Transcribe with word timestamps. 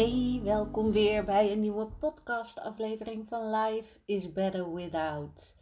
Hey, 0.00 0.40
welkom 0.42 0.92
weer 0.92 1.24
bij 1.24 1.52
een 1.52 1.60
nieuwe 1.60 1.86
podcast-aflevering 1.86 3.26
van 3.28 3.50
Life 3.50 3.98
is 4.04 4.32
Better 4.32 4.74
Without. 4.74 5.56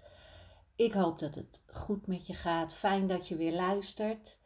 Ik 0.77 0.92
hoop 0.92 1.19
dat 1.19 1.34
het 1.34 1.62
goed 1.66 2.06
met 2.06 2.27
je 2.27 2.34
gaat. 2.34 2.74
Fijn 2.74 3.06
dat 3.06 3.28
je 3.28 3.37
weer 3.37 3.52
luistert. 3.52 4.38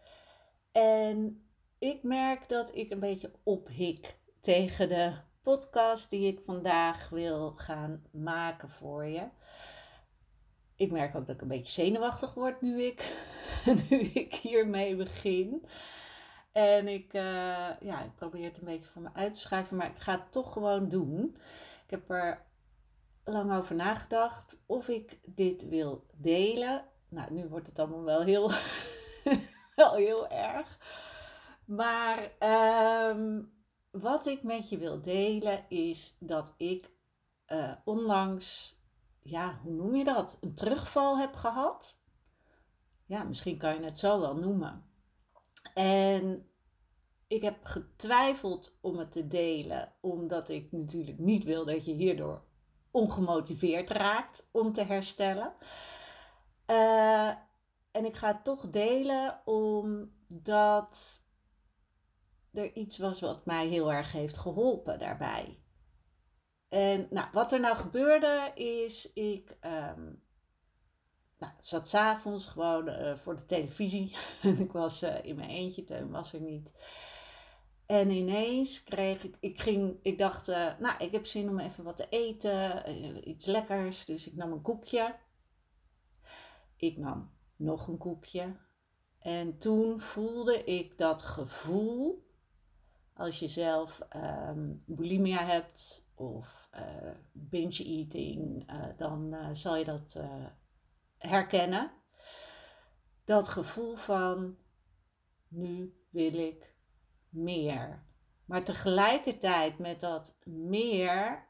En 0.73 1.46
ik 1.79 2.02
merk 2.02 2.49
dat 2.49 2.74
ik 2.74 2.90
een 2.90 3.01
beetje 3.01 3.32
ophik 3.43 4.16
tegen 4.40 4.88
de 4.88 5.12
podcast 5.43 6.10
die 6.10 6.27
ik 6.27 6.40
vandaag 6.45 7.09
wil 7.09 7.52
gaan 7.56 8.04
maken 8.10 8.71
voor 8.71 9.06
je. 9.06 9.29
Ik 10.77 10.90
merk 10.90 11.15
ook 11.15 11.27
dat 11.27 11.34
ik 11.37 11.43
een 11.43 11.49
beetje 11.49 11.82
zenuwachtig 11.82 12.34
word 12.34 12.60
nu 12.60 12.82
ik, 12.82 13.27
nu 13.88 13.99
ik 14.01 14.34
hiermee 14.34 14.96
begin. 14.96 15.66
En 16.53 16.89
ik, 16.89 17.15
uh, 17.15 17.71
ja, 17.81 18.03
ik 18.03 18.15
probeer 18.15 18.45
het 18.45 18.59
een 18.59 18.65
beetje 18.65 18.89
voor 18.89 19.03
me 19.03 19.09
uit 19.13 19.33
te 19.33 19.39
schrijven, 19.39 19.77
maar 19.77 19.91
ik 19.91 19.99
ga 19.99 20.13
het 20.13 20.33
toch 20.33 20.53
gewoon 20.53 20.89
doen. 20.89 21.37
Ik 21.85 21.91
heb 21.91 22.11
er 22.11 22.47
lang 23.25 23.53
over 23.53 23.75
nagedacht 23.75 24.63
of 24.67 24.89
ik 24.89 25.19
dit 25.25 25.69
wil 25.69 26.07
delen. 26.15 26.85
Nou, 27.09 27.33
nu 27.33 27.49
wordt 27.49 27.67
het 27.67 27.79
allemaal 27.79 28.05
wel 28.05 28.23
heel, 28.23 28.51
wel 29.77 29.95
heel 29.95 30.29
erg. 30.29 30.79
Maar 31.65 32.33
um, 33.11 33.53
wat 33.91 34.27
ik 34.27 34.43
met 34.43 34.69
je 34.69 34.79
wil 34.79 35.03
delen 35.03 35.65
is 35.69 36.17
dat 36.21 36.55
ik 36.57 36.91
uh, 37.47 37.73
onlangs, 37.85 38.77
ja, 39.23 39.59
hoe 39.63 39.73
noem 39.73 39.95
je 39.95 40.05
dat? 40.05 40.39
Een 40.41 40.55
terugval 40.55 41.19
heb 41.19 41.35
gehad. 41.35 42.01
Ja, 43.07 43.23
misschien 43.23 43.59
kan 43.59 43.75
je 43.75 43.85
het 43.85 43.99
zo 43.99 44.21
wel 44.21 44.37
noemen. 44.37 44.91
En 45.74 46.46
ik 47.26 47.42
heb 47.42 47.65
getwijfeld 47.65 48.78
om 48.80 48.98
het 48.98 49.12
te 49.12 49.26
delen, 49.26 49.92
omdat 50.01 50.48
ik 50.48 50.73
natuurlijk 50.73 51.18
niet 51.18 51.45
wil 51.45 51.65
dat 51.65 51.84
je 51.84 51.92
hierdoor 51.92 52.42
ongemotiveerd 52.90 53.90
raakt 53.90 54.48
om 54.50 54.73
te 54.73 54.82
herstellen. 54.82 55.52
Uh, 56.66 57.28
en 57.90 58.04
ik 58.04 58.16
ga 58.16 58.26
het 58.26 58.45
toch 58.45 58.70
delen 58.70 59.40
omdat 59.45 61.23
er 62.52 62.73
iets 62.73 62.98
was 62.98 63.20
wat 63.20 63.46
mij 63.46 63.66
heel 63.66 63.93
erg 63.93 64.12
heeft 64.12 64.38
geholpen 64.38 64.98
daarbij. 64.98 65.59
En 66.69 67.06
nou, 67.11 67.28
wat 67.32 67.53
er 67.53 67.61
nou 67.61 67.77
gebeurde 67.77 68.53
is, 68.55 69.12
ik 69.12 69.56
um, 69.97 70.22
nou, 71.43 71.55
zat 71.59 71.89
s'avonds 71.89 72.47
gewoon 72.47 72.89
uh, 72.89 73.17
voor 73.17 73.37
de 73.37 73.47
televisie. 73.47 74.17
en 74.43 74.59
ik 74.59 74.73
was 74.73 75.03
uh, 75.03 75.25
in 75.25 75.37
mijn 75.37 75.49
eentje, 75.49 75.85
Teun 75.85 76.11
was 76.11 76.33
er 76.33 76.41
niet. 76.41 76.73
En 77.87 78.11
ineens 78.11 78.85
kreeg 78.85 79.25
ik, 79.25 79.37
ik 79.41 79.61
ging, 79.61 79.99
ik 80.03 80.19
dacht, 80.19 80.49
uh, 80.49 80.79
nou, 80.79 81.05
ik 81.05 81.13
heb 81.13 81.27
zin 81.27 81.49
om 81.49 81.59
even 81.59 81.85
wat 81.85 81.97
te 81.97 82.07
eten, 82.09 83.29
iets 83.29 83.47
lekkers. 83.47 84.05
Dus 84.05 84.27
ik 84.27 84.35
nam 84.35 84.53
een 84.53 84.63
koekje. 84.63 85.15
Ik 86.77 86.99
nam 86.99 87.31
nog 87.57 87.89
een 87.89 87.99
koekje. 87.99 88.57
En 89.19 89.59
toen 89.59 90.01
voelde 90.01 90.65
ik 90.65 90.99
dat 90.99 91.23
gevoel, 91.23 92.27
als 93.15 93.39
je 93.39 93.49
zelf 93.49 94.01
um, 94.17 94.83
bulimia 94.87 95.45
hebt 95.45 96.09
of 96.15 96.69
binge 97.33 97.85
eating, 97.85 98.71
dan 98.97 99.37
zal 99.53 99.77
je 99.77 99.85
dat 99.85 100.17
herkennen. 101.28 101.91
Dat 103.25 103.49
gevoel 103.49 103.97
van 103.97 104.56
nu 105.49 105.94
wil 106.10 106.34
ik 106.34 106.75
meer. 107.28 108.05
Maar 108.44 108.65
tegelijkertijd 108.65 109.78
met 109.78 110.00
dat 110.00 110.37
meer 110.44 111.47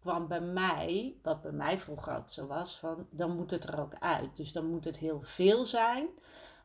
kwam 0.00 0.28
bij 0.28 0.40
mij, 0.40 1.18
wat 1.22 1.42
bij 1.42 1.52
mij 1.52 1.78
vroeger 1.78 2.12
altijd 2.12 2.30
zo 2.30 2.46
was, 2.46 2.78
van 2.78 3.08
dan 3.10 3.36
moet 3.36 3.50
het 3.50 3.64
er 3.64 3.80
ook 3.80 3.94
uit. 3.94 4.36
Dus 4.36 4.52
dan 4.52 4.66
moet 4.66 4.84
het 4.84 4.98
heel 4.98 5.22
veel 5.22 5.66
zijn, 5.66 6.08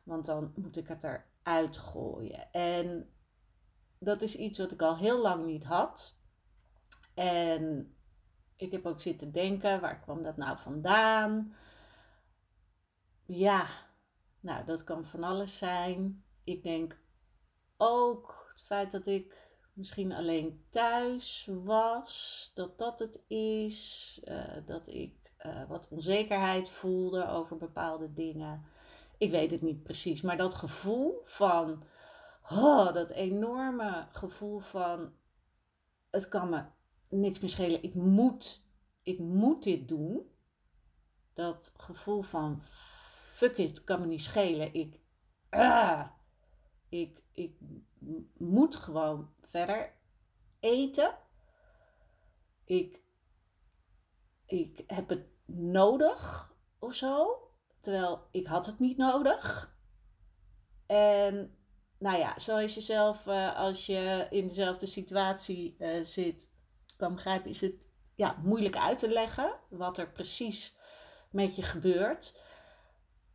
want 0.02 0.26
dan 0.26 0.52
moet 0.56 0.76
ik 0.76 0.88
het 0.88 1.04
eruit 1.04 1.76
gooien. 1.76 2.52
En 2.52 3.10
dat 3.98 4.22
is 4.22 4.36
iets 4.36 4.58
wat 4.58 4.72
ik 4.72 4.82
al 4.82 4.96
heel 4.96 5.20
lang 5.20 5.46
niet 5.46 5.64
had. 5.64 6.18
En 7.14 7.94
ik 8.56 8.72
heb 8.72 8.86
ook 8.86 9.00
zitten 9.00 9.32
denken, 9.32 9.80
waar 9.80 10.00
kwam 10.00 10.22
dat 10.22 10.36
nou 10.36 10.58
vandaan? 10.58 11.54
Ja, 13.32 13.66
nou, 14.40 14.64
dat 14.64 14.84
kan 14.84 15.04
van 15.04 15.22
alles 15.22 15.58
zijn. 15.58 16.24
Ik 16.44 16.62
denk 16.62 16.98
ook 17.76 18.50
het 18.54 18.62
feit 18.62 18.90
dat 18.90 19.06
ik 19.06 19.56
misschien 19.72 20.12
alleen 20.12 20.64
thuis 20.70 21.48
was, 21.62 22.50
dat 22.54 22.78
dat 22.78 22.98
het 22.98 23.24
is. 23.28 24.20
Uh, 24.24 24.56
dat 24.66 24.88
ik 24.88 25.32
uh, 25.46 25.68
wat 25.68 25.88
onzekerheid 25.88 26.70
voelde 26.70 27.28
over 27.28 27.56
bepaalde 27.56 28.12
dingen. 28.12 28.64
Ik 29.18 29.30
weet 29.30 29.50
het 29.50 29.62
niet 29.62 29.82
precies, 29.82 30.20
maar 30.20 30.36
dat 30.36 30.54
gevoel 30.54 31.20
van, 31.22 31.84
oh, 32.50 32.92
dat 32.92 33.10
enorme 33.10 34.08
gevoel 34.12 34.58
van, 34.58 35.12
het 36.10 36.28
kan 36.28 36.48
me 36.48 36.64
niks 37.08 37.40
meer 37.40 37.50
schelen, 37.50 37.82
ik 37.82 37.94
moet, 37.94 38.62
ik 39.02 39.18
moet 39.18 39.62
dit 39.62 39.88
doen. 39.88 40.28
Dat 41.34 41.72
gevoel 41.76 42.22
van, 42.22 42.62
fuck 43.40 43.58
it, 43.58 43.84
kan 43.84 44.00
me 44.00 44.06
niet 44.06 44.22
schelen, 44.22 44.74
ik, 44.74 45.00
ah, 45.48 46.06
ik, 46.88 47.22
ik 47.32 47.56
moet 48.36 48.76
gewoon 48.76 49.30
verder 49.40 49.92
eten. 50.60 51.18
Ik, 52.64 53.00
ik 54.46 54.84
heb 54.86 55.08
het 55.08 55.26
nodig 55.46 56.54
of 56.78 56.94
zo. 56.94 57.38
Terwijl 57.80 58.28
ik 58.30 58.46
had 58.46 58.66
het 58.66 58.78
niet 58.78 58.96
nodig. 58.96 59.74
En 60.86 61.56
nou 61.98 62.18
ja, 62.18 62.38
zoals 62.38 62.74
je 62.74 62.80
zelf, 62.80 63.26
uh, 63.26 63.56
als 63.56 63.86
je 63.86 64.26
in 64.30 64.46
dezelfde 64.46 64.86
situatie 64.86 65.76
uh, 65.78 66.04
zit, 66.04 66.52
kan 66.96 67.14
begrijpen, 67.14 67.50
is 67.50 67.60
het 67.60 67.88
ja, 68.14 68.36
moeilijk 68.42 68.76
uit 68.76 68.98
te 68.98 69.08
leggen 69.08 69.60
wat 69.68 69.98
er 69.98 70.10
precies 70.10 70.76
met 71.30 71.56
je 71.56 71.62
gebeurt. 71.62 72.34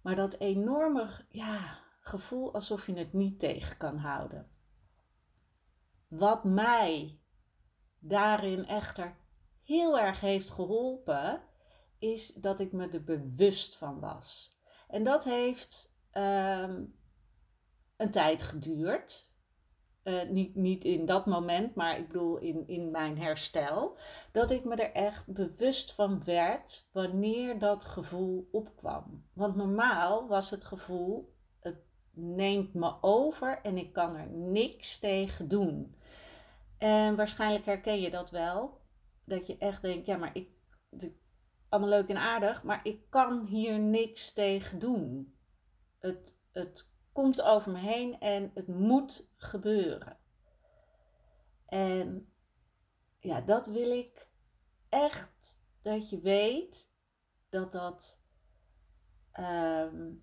Maar 0.06 0.16
dat 0.16 0.40
enorme 0.40 1.26
ja, 1.30 1.80
gevoel 2.00 2.54
alsof 2.54 2.86
je 2.86 2.94
het 2.94 3.14
niet 3.14 3.40
tegen 3.40 3.78
kan 3.78 3.98
houden. 3.98 4.50
Wat 6.08 6.44
mij 6.44 7.20
daarin 8.00 8.66
echter 8.66 9.16
heel 9.64 10.00
erg 10.00 10.20
heeft 10.20 10.50
geholpen, 10.50 11.42
is 12.00 12.34
dat 12.34 12.60
ik 12.60 12.72
me 12.72 12.90
er 12.90 13.04
bewust 13.04 13.78
van 13.78 14.00
was. 14.00 14.58
En 14.88 15.04
dat 15.04 15.24
heeft 15.24 15.96
um, 16.12 17.00
een 17.98 18.12
tijd 18.12 18.44
geduurd. 18.44 19.35
Uh, 20.08 20.30
niet, 20.30 20.56
niet 20.56 20.84
in 20.84 21.06
dat 21.06 21.26
moment, 21.26 21.76
maar 21.76 21.98
ik 21.98 22.08
bedoel 22.08 22.38
in, 22.38 22.68
in 22.68 22.92
mijn 22.92 23.18
herstel. 23.18 23.98
Dat 24.32 24.52
ik 24.52 24.64
me 24.64 24.76
er 24.76 24.92
echt 24.92 25.34
bewust 25.34 25.94
van 25.94 26.24
werd 26.24 26.88
wanneer 26.92 27.60
dat 27.60 27.86
gevoel 27.86 28.48
opkwam. 28.52 29.26
Want 29.34 29.56
normaal 29.56 30.28
was 30.28 30.50
het 30.50 30.66
gevoel 30.66 31.36
neemt 32.16 32.74
me 32.74 32.96
over 33.02 33.62
en 33.62 33.78
ik 33.78 33.94
kan 33.94 34.16
er 34.16 34.28
niks 34.30 35.00
tegen 35.00 35.48
doen. 35.48 35.96
En 36.78 37.16
waarschijnlijk 37.16 37.66
herken 37.66 38.02
je 38.02 38.10
dat 38.10 38.32
wel. 38.32 38.82
Dat 39.26 39.48
je 39.48 39.58
echt 39.58 39.82
denkt, 39.82 40.06
ja, 40.06 40.18
maar 40.18 40.36
ik, 40.36 40.50
allemaal 41.70 41.90
leuk 41.90 42.08
en 42.08 42.18
aardig, 42.18 42.64
maar 42.64 42.80
ik 42.84 43.10
kan 43.10 43.46
hier 43.46 43.80
niks 43.80 44.34
tegen 44.34 44.80
doen. 44.80 45.36
Het, 46.00 46.38
het 46.52 46.94
komt 47.16 47.42
over 47.42 47.72
me 47.72 47.78
heen 47.78 48.20
en 48.20 48.52
het 48.54 48.68
moet 48.68 49.30
gebeuren. 49.38 50.18
En 51.66 52.34
ja, 53.20 53.42
dat 53.42 53.68
wil 53.68 53.92
ik 53.92 54.28
echt 54.90 55.60
dat 55.82 56.10
je 56.10 56.20
weet 56.20 56.92
dat 57.50 57.72
dat, 57.72 58.22
ehm, 59.32 60.14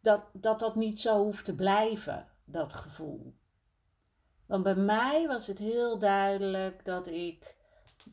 dat, 0.00 0.24
dat 0.32 0.58
dat 0.58 0.74
niet 0.74 1.00
zo 1.00 1.22
hoeft 1.22 1.44
te 1.44 1.54
blijven, 1.54 2.28
dat 2.44 2.72
gevoel. 2.72 3.34
Want 4.46 4.62
bij 4.62 4.76
mij 4.76 5.26
was 5.26 5.46
het 5.46 5.58
heel 5.58 5.98
duidelijk 5.98 6.84
dat 6.84 7.06
ik 7.06 7.56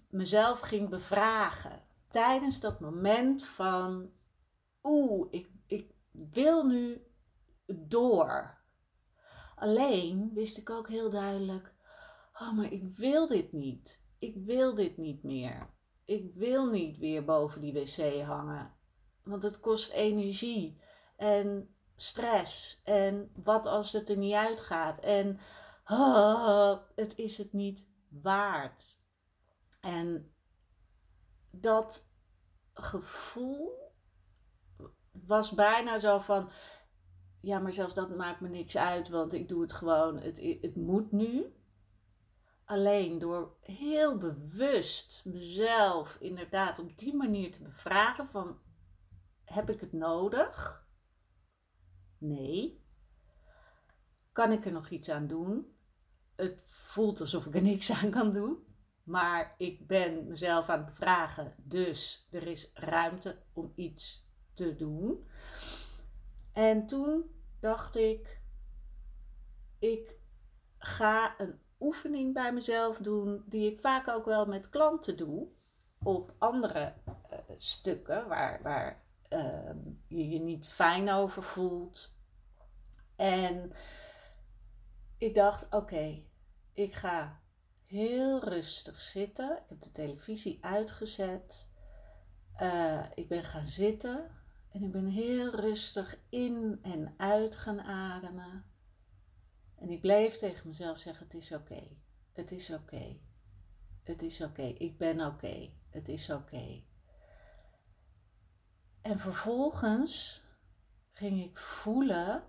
mezelf 0.09 0.59
ging 0.59 0.89
bevragen 0.89 1.83
tijdens 2.09 2.59
dat 2.59 2.79
moment 2.79 3.45
van, 3.45 4.11
oeh, 4.83 5.27
ik, 5.31 5.47
ik 5.47 5.50
wil 6.11 6.63
nu 6.63 7.05
door. 7.65 8.59
Alleen 9.55 10.31
wist 10.33 10.57
ik 10.57 10.69
ook 10.69 10.87
heel 10.87 11.09
duidelijk, 11.09 11.73
oh, 12.33 12.53
maar 12.53 12.71
ik 12.71 12.87
wil 12.87 13.27
dit 13.27 13.51
niet. 13.51 14.01
Ik 14.19 14.35
wil 14.35 14.75
dit 14.75 14.97
niet 14.97 15.23
meer. 15.23 15.69
Ik 16.05 16.33
wil 16.33 16.69
niet 16.69 16.97
weer 16.97 17.25
boven 17.25 17.61
die 17.61 17.73
wc 17.73 18.21
hangen. 18.21 18.73
Want 19.23 19.43
het 19.43 19.59
kost 19.59 19.91
energie 19.91 20.81
en 21.15 21.75
stress. 21.95 22.81
En 22.83 23.31
wat 23.43 23.65
als 23.65 23.91
het 23.91 24.09
er 24.09 24.17
niet 24.17 24.33
uitgaat? 24.33 24.99
En 24.99 25.39
oh, 25.85 26.77
het 26.95 27.17
is 27.17 27.37
het 27.37 27.53
niet 27.53 27.87
waard. 28.09 28.99
En 29.79 30.33
dat 31.51 32.09
gevoel 32.73 33.80
was 35.11 35.51
bijna 35.51 35.99
zo 35.99 36.19
van: 36.19 36.51
ja, 37.39 37.59
maar 37.59 37.73
zelfs 37.73 37.93
dat 37.93 38.15
maakt 38.15 38.41
me 38.41 38.49
niks 38.49 38.77
uit, 38.77 39.09
want 39.09 39.33
ik 39.33 39.47
doe 39.47 39.61
het 39.61 39.73
gewoon. 39.73 40.19
Het, 40.19 40.57
het 40.61 40.75
moet 40.75 41.11
nu. 41.11 41.55
Alleen 42.65 43.19
door 43.19 43.55
heel 43.61 44.17
bewust 44.17 45.21
mezelf 45.25 46.17
inderdaad 46.19 46.79
op 46.79 46.97
die 46.97 47.15
manier 47.15 47.51
te 47.51 47.61
bevragen 47.61 48.27
van 48.27 48.59
heb 49.45 49.69
ik 49.69 49.79
het 49.79 49.93
nodig? 49.93 50.85
Nee. 52.17 52.85
Kan 54.31 54.51
ik 54.51 54.65
er 54.65 54.71
nog 54.71 54.89
iets 54.89 55.09
aan 55.09 55.27
doen? 55.27 55.75
Het 56.35 56.59
voelt 56.65 57.19
alsof 57.19 57.45
ik 57.45 57.55
er 57.55 57.61
niks 57.61 57.91
aan 57.91 58.09
kan 58.09 58.33
doen. 58.33 58.65
Maar 59.03 59.55
ik 59.57 59.87
ben 59.87 60.27
mezelf 60.27 60.69
aan 60.69 60.77
het 60.77 60.85
bevragen, 60.85 61.55
dus 61.57 62.27
er 62.31 62.47
is 62.47 62.71
ruimte 62.73 63.41
om 63.53 63.71
iets 63.75 64.29
te 64.53 64.75
doen. 64.75 65.27
En 66.53 66.87
toen 66.87 67.25
dacht 67.59 67.95
ik, 67.95 68.41
ik 69.79 70.15
ga 70.77 71.39
een 71.39 71.59
oefening 71.79 72.33
bij 72.33 72.53
mezelf 72.53 72.97
doen, 72.97 73.43
die 73.45 73.71
ik 73.71 73.79
vaak 73.79 74.07
ook 74.07 74.25
wel 74.25 74.45
met 74.45 74.69
klanten 74.69 75.17
doe, 75.17 75.47
op 76.03 76.33
andere 76.37 76.93
uh, 77.07 77.37
stukken 77.57 78.27
waar, 78.27 78.61
waar 78.61 79.03
uh, 79.29 79.69
je 80.07 80.29
je 80.29 80.39
niet 80.39 80.67
fijn 80.67 81.11
over 81.11 81.43
voelt. 81.43 82.15
En 83.15 83.73
ik 85.17 85.35
dacht, 85.35 85.73
oké, 85.73 86.23
ik 86.73 86.93
ga 86.93 87.41
heel 87.85 88.43
rustig 88.43 89.01
zitten. 89.01 89.51
Ik 89.57 89.69
heb 89.69 89.81
de 89.81 89.91
televisie 89.91 90.57
uitgezet. 90.61 91.69
Uh, 92.61 93.05
ik 93.13 93.27
ben 93.27 93.43
gaan 93.43 93.67
zitten 93.67 94.40
en 94.71 94.83
ik 94.83 94.91
ben 94.91 95.05
heel 95.05 95.55
rustig 95.55 96.17
in 96.29 96.79
en 96.81 97.13
uit 97.17 97.55
gaan 97.55 97.81
ademen. 97.81 98.65
En 99.75 99.89
ik 99.89 100.01
bleef 100.01 100.35
tegen 100.35 100.67
mezelf 100.67 100.97
zeggen: 100.97 101.25
Het 101.25 101.33
is 101.35 101.51
oké. 101.51 101.87
Het 102.31 102.51
is 102.51 102.69
oké. 102.69 103.19
Het 104.03 104.21
is 104.21 104.41
oké. 104.41 104.61
Ik 104.61 104.97
ben 104.97 105.25
oké. 105.25 105.69
Het 105.89 106.07
is 106.07 106.29
oké. 106.29 106.83
En 109.01 109.19
vervolgens 109.19 110.43
ging 111.11 111.43
ik 111.43 111.57
voelen 111.57 112.43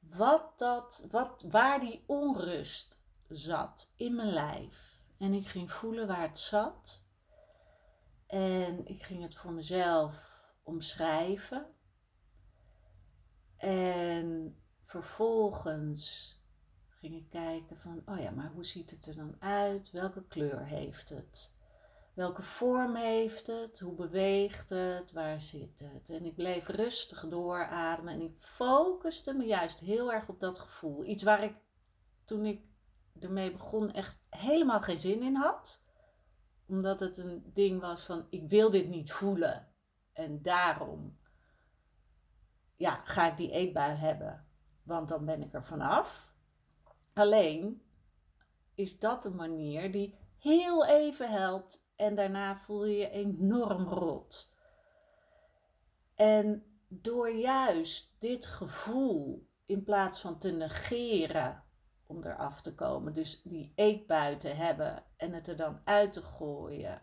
wat 0.00 0.58
dat, 0.58 1.06
wat, 1.10 1.44
waar 1.48 1.80
die 1.80 2.04
onrust 2.06 2.98
zat 3.28 3.92
in 3.96 4.14
mijn 4.14 4.32
lijf. 4.32 5.02
En 5.18 5.32
ik 5.32 5.46
ging 5.46 5.72
voelen 5.72 6.06
waar 6.06 6.28
het 6.28 6.38
zat. 6.38 7.06
En 8.26 8.86
ik 8.86 9.02
ging 9.02 9.22
het 9.22 9.36
voor 9.36 9.52
mezelf 9.52 10.33
omschrijven. 10.64 11.66
En 13.56 14.56
vervolgens 14.82 16.32
ging 16.88 17.14
ik 17.14 17.30
kijken 17.30 17.76
van, 17.76 18.02
oh 18.06 18.20
ja, 18.20 18.30
maar 18.30 18.50
hoe 18.50 18.64
ziet 18.64 18.90
het 18.90 19.06
er 19.06 19.16
dan 19.16 19.36
uit? 19.38 19.90
Welke 19.90 20.24
kleur 20.26 20.64
heeft 20.64 21.08
het? 21.08 21.52
Welke 22.14 22.42
vorm 22.42 22.94
heeft 22.94 23.46
het? 23.46 23.80
Hoe 23.80 23.94
beweegt 23.94 24.70
het? 24.70 25.12
Waar 25.12 25.40
zit 25.40 25.78
het? 25.78 26.10
En 26.10 26.24
ik 26.24 26.34
bleef 26.34 26.68
rustig 26.68 27.28
doorademen 27.28 28.12
en 28.12 28.20
ik 28.20 28.38
focuste 28.38 29.34
me 29.34 29.44
juist 29.44 29.80
heel 29.80 30.12
erg 30.12 30.28
op 30.28 30.40
dat 30.40 30.58
gevoel. 30.58 31.04
Iets 31.04 31.22
waar 31.22 31.42
ik 31.42 31.54
toen 32.24 32.44
ik 32.44 32.60
ermee 33.20 33.52
begon 33.52 33.92
echt 33.92 34.18
helemaal 34.30 34.80
geen 34.80 34.98
zin 34.98 35.22
in 35.22 35.34
had. 35.34 35.82
Omdat 36.66 37.00
het 37.00 37.16
een 37.16 37.50
ding 37.54 37.80
was 37.80 38.04
van 38.04 38.26
ik 38.30 38.48
wil 38.48 38.70
dit 38.70 38.88
niet 38.88 39.12
voelen. 39.12 39.73
En 40.14 40.42
daarom 40.42 41.18
ja, 42.76 43.00
ga 43.04 43.30
ik 43.30 43.36
die 43.36 43.50
eetbui 43.50 43.96
hebben. 43.96 44.46
Want 44.82 45.08
dan 45.08 45.24
ben 45.24 45.42
ik 45.42 45.54
er 45.54 45.64
vanaf. 45.64 46.34
Alleen 47.12 47.82
is 48.74 48.98
dat 48.98 49.24
een 49.24 49.36
manier 49.36 49.92
die 49.92 50.18
heel 50.38 50.86
even 50.86 51.30
helpt 51.30 51.86
en 51.96 52.14
daarna 52.14 52.56
voel 52.56 52.84
je 52.84 52.96
je 52.96 53.10
enorm 53.10 53.88
rot. 53.88 54.52
En 56.14 56.64
door 56.88 57.30
juist 57.30 58.16
dit 58.18 58.46
gevoel 58.46 59.48
in 59.66 59.84
plaats 59.84 60.20
van 60.20 60.38
te 60.38 60.50
negeren 60.50 61.64
om 62.06 62.24
eraf 62.24 62.60
te 62.60 62.74
komen, 62.74 63.14
dus 63.14 63.42
die 63.42 63.72
eetbui 63.74 64.36
te 64.36 64.48
hebben 64.48 65.04
en 65.16 65.32
het 65.32 65.48
er 65.48 65.56
dan 65.56 65.80
uit 65.84 66.12
te 66.12 66.22
gooien 66.22 67.02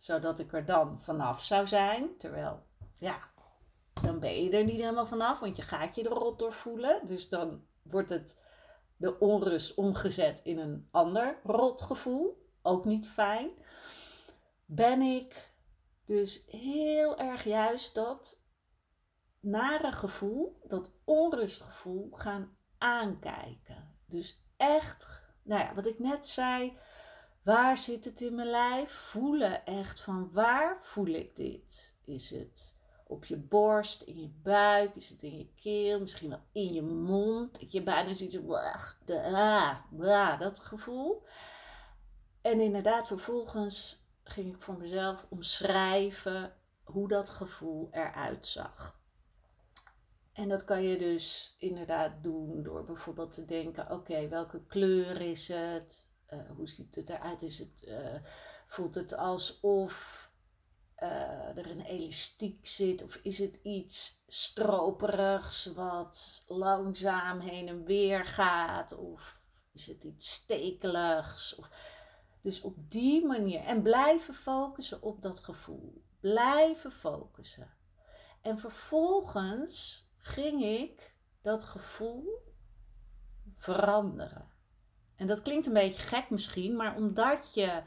zodat 0.00 0.38
ik 0.38 0.52
er 0.52 0.64
dan 0.64 1.00
vanaf 1.00 1.42
zou 1.42 1.66
zijn. 1.66 2.16
Terwijl, 2.18 2.62
ja, 2.98 3.18
dan 4.02 4.18
ben 4.18 4.42
je 4.42 4.50
er 4.50 4.64
niet 4.64 4.80
helemaal 4.80 5.06
vanaf, 5.06 5.40
want 5.40 5.56
je 5.56 5.62
gaat 5.62 5.94
je 5.94 6.02
er 6.02 6.10
rot 6.10 6.38
door 6.38 6.52
voelen. 6.52 7.06
Dus 7.06 7.28
dan 7.28 7.64
wordt 7.82 8.10
het 8.10 8.40
de 8.96 9.18
onrust 9.18 9.74
omgezet 9.74 10.40
in 10.42 10.58
een 10.58 10.88
ander 10.90 11.40
rotgevoel. 11.42 12.48
Ook 12.62 12.84
niet 12.84 13.08
fijn. 13.08 13.50
Ben 14.64 15.00
ik 15.02 15.52
dus 16.04 16.42
heel 16.46 17.18
erg 17.18 17.44
juist 17.44 17.94
dat 17.94 18.42
nare 19.40 19.92
gevoel, 19.92 20.60
dat 20.64 20.90
onrustgevoel 21.04 22.08
gaan 22.10 22.56
aankijken. 22.78 23.98
Dus 24.06 24.44
echt, 24.56 25.22
nou 25.42 25.62
ja, 25.62 25.74
wat 25.74 25.86
ik 25.86 25.98
net 25.98 26.26
zei, 26.26 26.78
Waar 27.42 27.76
zit 27.76 28.04
het 28.04 28.20
in 28.20 28.34
mijn 28.34 28.50
lijf? 28.50 28.92
Voelen 28.92 29.66
echt 29.66 30.00
van 30.00 30.32
waar 30.32 30.78
voel 30.80 31.06
ik 31.06 31.36
dit? 31.36 31.94
Is 32.04 32.30
het 32.30 32.74
op 33.06 33.24
je 33.24 33.36
borst, 33.36 34.02
in 34.02 34.20
je 34.20 34.30
buik? 34.42 34.94
Is 34.94 35.08
het 35.08 35.22
in 35.22 35.38
je 35.38 35.48
keel? 35.54 36.00
Misschien 36.00 36.28
wel 36.28 36.42
in 36.52 36.72
je 36.72 36.82
mond? 36.82 37.60
Dat 37.60 37.72
je 37.72 37.82
bijna 37.82 38.14
ziet, 38.14 38.30
de, 39.04 39.22
ah, 40.02 40.40
dat 40.40 40.58
gevoel. 40.58 41.22
En 42.40 42.60
inderdaad, 42.60 43.06
vervolgens 43.06 44.04
ging 44.24 44.54
ik 44.54 44.60
voor 44.60 44.78
mezelf 44.78 45.26
omschrijven 45.28 46.54
hoe 46.84 47.08
dat 47.08 47.30
gevoel 47.30 47.88
eruit 47.92 48.46
zag. 48.46 48.98
En 50.32 50.48
dat 50.48 50.64
kan 50.64 50.82
je 50.82 50.98
dus 50.98 51.56
inderdaad 51.58 52.22
doen 52.22 52.62
door 52.62 52.84
bijvoorbeeld 52.84 53.32
te 53.32 53.44
denken: 53.44 53.90
oké, 53.90 54.28
welke 54.28 54.66
kleur 54.66 55.20
is 55.20 55.48
het? 55.48 56.08
Uh, 56.32 56.38
hoe 56.56 56.68
ziet 56.68 56.94
het 56.94 57.08
eruit? 57.08 57.42
Is 57.42 57.58
het, 57.58 57.82
uh, 57.84 58.16
voelt 58.66 58.94
het 58.94 59.16
alsof 59.16 60.30
uh, 61.02 61.58
er 61.58 61.70
een 61.70 61.80
elastiek 61.80 62.66
zit? 62.66 63.02
Of 63.02 63.14
is 63.14 63.38
het 63.38 63.58
iets 63.62 64.22
stroperigs 64.26 65.66
wat 65.66 66.44
langzaam 66.46 67.40
heen 67.40 67.68
en 67.68 67.84
weer 67.84 68.24
gaat? 68.24 68.96
Of 68.96 69.46
is 69.72 69.86
het 69.86 70.04
iets 70.04 70.32
stekeligs? 70.32 71.60
Dus 72.42 72.60
op 72.60 72.90
die 72.90 73.26
manier. 73.26 73.60
En 73.60 73.82
blijven 73.82 74.34
focussen 74.34 75.02
op 75.02 75.22
dat 75.22 75.38
gevoel. 75.38 76.04
Blijven 76.20 76.92
focussen. 76.92 77.70
En 78.42 78.58
vervolgens 78.58 80.06
ging 80.18 80.62
ik 80.62 81.14
dat 81.42 81.64
gevoel 81.64 82.42
veranderen. 83.54 84.59
En 85.20 85.26
dat 85.26 85.42
klinkt 85.42 85.66
een 85.66 85.72
beetje 85.72 86.02
gek 86.02 86.30
misschien, 86.30 86.76
maar 86.76 86.96
omdat, 86.96 87.54
je, 87.54 87.82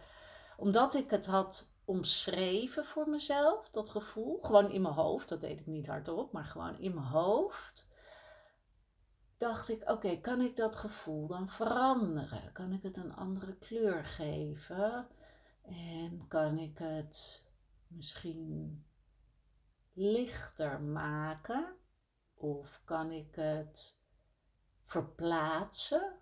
omdat 0.57 0.93
ik 0.93 1.09
het 1.09 1.25
had 1.25 1.71
omschreven 1.85 2.85
voor 2.85 3.09
mezelf, 3.09 3.69
dat 3.69 3.89
gevoel. 3.89 4.39
Gewoon 4.39 4.71
in 4.71 4.81
mijn 4.81 4.93
hoofd, 4.93 5.29
dat 5.29 5.41
deed 5.41 5.59
ik 5.59 5.65
niet 5.65 5.87
hardop, 5.87 6.31
maar 6.31 6.45
gewoon 6.45 6.79
in 6.79 6.93
mijn 6.93 7.05
hoofd. 7.05 7.87
Dacht 9.37 9.69
ik, 9.69 9.89
oké, 9.89 10.19
kan 10.19 10.41
ik 10.41 10.55
dat 10.55 10.75
gevoel 10.75 11.27
dan 11.27 11.49
veranderen? 11.49 12.51
Kan 12.51 12.73
ik 12.73 12.83
het 12.83 12.97
een 12.97 13.15
andere 13.15 13.55
kleur 13.55 14.05
geven? 14.05 15.07
En 15.61 16.25
kan 16.27 16.59
ik 16.59 16.77
het 16.77 17.45
misschien 17.87 18.85
lichter 19.93 20.81
maken? 20.81 21.75
Of 22.33 22.81
kan 22.85 23.11
ik 23.11 23.35
het 23.35 23.99
verplaatsen? 24.83 26.21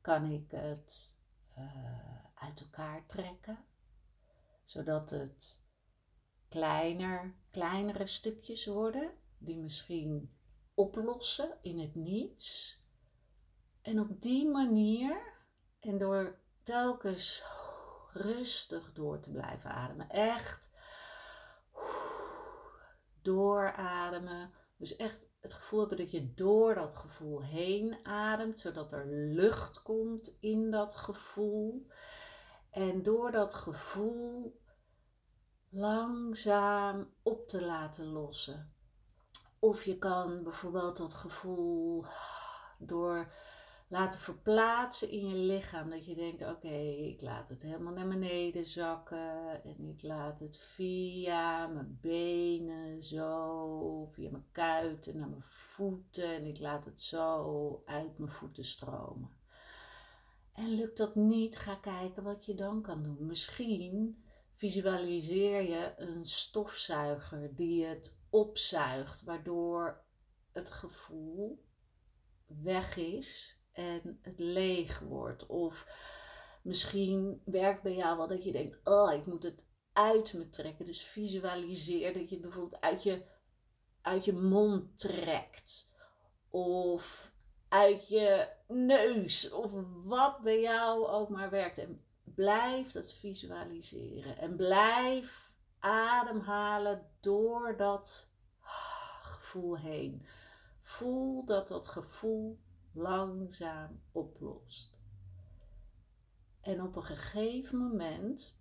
Kan 0.00 0.30
ik 0.30 0.50
het 0.50 1.16
uh, 1.58 2.24
uit 2.34 2.60
elkaar 2.60 3.06
trekken? 3.06 3.64
Zodat 4.64 5.10
het 5.10 5.62
kleiner, 6.48 7.34
kleinere 7.50 8.06
stukjes 8.06 8.66
worden 8.66 9.12
die 9.38 9.56
misschien 9.56 10.38
oplossen 10.74 11.58
in 11.62 11.78
het 11.78 11.94
niets. 11.94 12.78
En 13.82 14.00
op 14.00 14.22
die 14.22 14.48
manier 14.48 15.38
en 15.80 15.98
door 15.98 16.38
telkens 16.62 17.42
rustig 18.12 18.92
door 18.92 19.20
te 19.20 19.30
blijven 19.30 19.70
ademen, 19.70 20.08
echt 20.10 20.70
doorademen. 23.22 24.52
Dus 24.76 24.96
echt 24.96 25.20
het 25.40 25.54
gevoel 25.54 25.80
hebben 25.80 25.98
dat 25.98 26.10
je 26.10 26.34
door 26.34 26.74
dat 26.74 26.94
gevoel 26.94 27.42
heen 27.42 27.98
ademt, 28.02 28.58
zodat 28.58 28.92
er 28.92 29.06
lucht 29.06 29.82
komt 29.82 30.36
in 30.40 30.70
dat 30.70 30.94
gevoel. 30.96 31.86
En 32.70 33.02
door 33.02 33.30
dat 33.30 33.54
gevoel 33.54 34.60
langzaam 35.68 37.14
op 37.22 37.48
te 37.48 37.64
laten 37.64 38.06
lossen. 38.06 38.74
Of 39.58 39.84
je 39.84 39.98
kan 39.98 40.42
bijvoorbeeld 40.42 40.96
dat 40.96 41.14
gevoel 41.14 42.04
door 42.78 43.32
laten 43.90 44.20
verplaatsen 44.20 45.10
in 45.10 45.28
je 45.28 45.34
lichaam. 45.34 45.90
Dat 45.90 46.04
je 46.06 46.14
denkt, 46.14 46.42
oké, 46.42 46.78
ik 46.78 47.20
laat 47.20 47.48
het 47.48 47.62
helemaal 47.62 47.92
naar 47.92 48.08
beneden 48.08 48.64
zakken. 48.66 49.64
En 49.64 49.84
ik 49.84 50.02
laat 50.02 50.38
het 50.38 50.58
via 50.58 51.66
mijn 51.66 51.98
benen 52.00 53.02
zo, 53.02 54.06
via 54.10 54.30
mijn 54.30 54.48
kuiten 54.52 55.16
naar 55.16 55.28
mijn 55.28 55.42
voeten. 55.42 56.34
En 56.34 56.46
ik 56.46 56.58
laat 56.58 56.84
het 56.84 57.00
zo 57.00 57.82
uit 57.84 58.18
mijn 58.18 58.30
voeten 58.30 58.64
stromen. 58.64 59.30
En 60.52 60.74
lukt 60.74 60.96
dat 60.96 61.14
niet, 61.14 61.58
ga 61.58 61.74
kijken 61.74 62.22
wat 62.22 62.44
je 62.44 62.54
dan 62.54 62.82
kan 62.82 63.02
doen. 63.02 63.26
Misschien 63.26 64.24
visualiseer 64.54 65.62
je 65.62 65.94
een 65.96 66.26
stofzuiger 66.26 67.54
die 67.54 67.84
het 67.84 68.18
opzuigt, 68.28 69.22
waardoor 69.22 70.04
het 70.52 70.70
gevoel 70.70 71.64
weg 72.46 72.96
is 72.96 73.59
en 73.72 74.18
het 74.22 74.38
leeg 74.38 74.98
wordt. 74.98 75.46
Of 75.46 75.86
misschien 76.62 77.42
werkt 77.44 77.82
bij 77.82 77.94
jou 77.94 78.16
wel 78.16 78.28
dat 78.28 78.44
je 78.44 78.52
denkt: 78.52 78.78
oh, 78.84 79.12
ik 79.12 79.26
moet 79.26 79.42
het 79.42 79.64
uit 79.92 80.32
me 80.32 80.48
trekken. 80.48 80.84
Dus 80.84 81.02
visualiseer 81.02 82.12
dat 82.12 82.28
je 82.28 82.34
het 82.34 82.44
bijvoorbeeld 82.44 82.80
uit 82.82 83.02
je, 83.02 83.22
uit 84.02 84.24
je 84.24 84.32
mond 84.32 84.98
trekt. 84.98 85.88
Of 86.50 87.32
uit 87.68 88.08
je 88.08 88.48
neus. 88.68 89.50
Of 89.52 89.72
wat 90.04 90.40
bij 90.42 90.60
jou 90.60 91.06
ook 91.06 91.28
maar 91.28 91.50
werkt. 91.50 91.78
En 91.78 92.04
blijf 92.24 92.92
dat 92.92 93.12
visualiseren. 93.12 94.38
En 94.38 94.56
blijf 94.56 95.54
ademhalen 95.78 97.06
door 97.20 97.76
dat 97.76 98.28
gevoel 99.22 99.78
heen. 99.78 100.26
Voel 100.82 101.44
dat 101.44 101.68
dat 101.68 101.88
gevoel 101.88 102.58
langzaam 102.92 104.02
oplost. 104.12 104.98
En 106.60 106.82
op 106.82 106.96
een 106.96 107.02
gegeven 107.02 107.78
moment, 107.78 108.58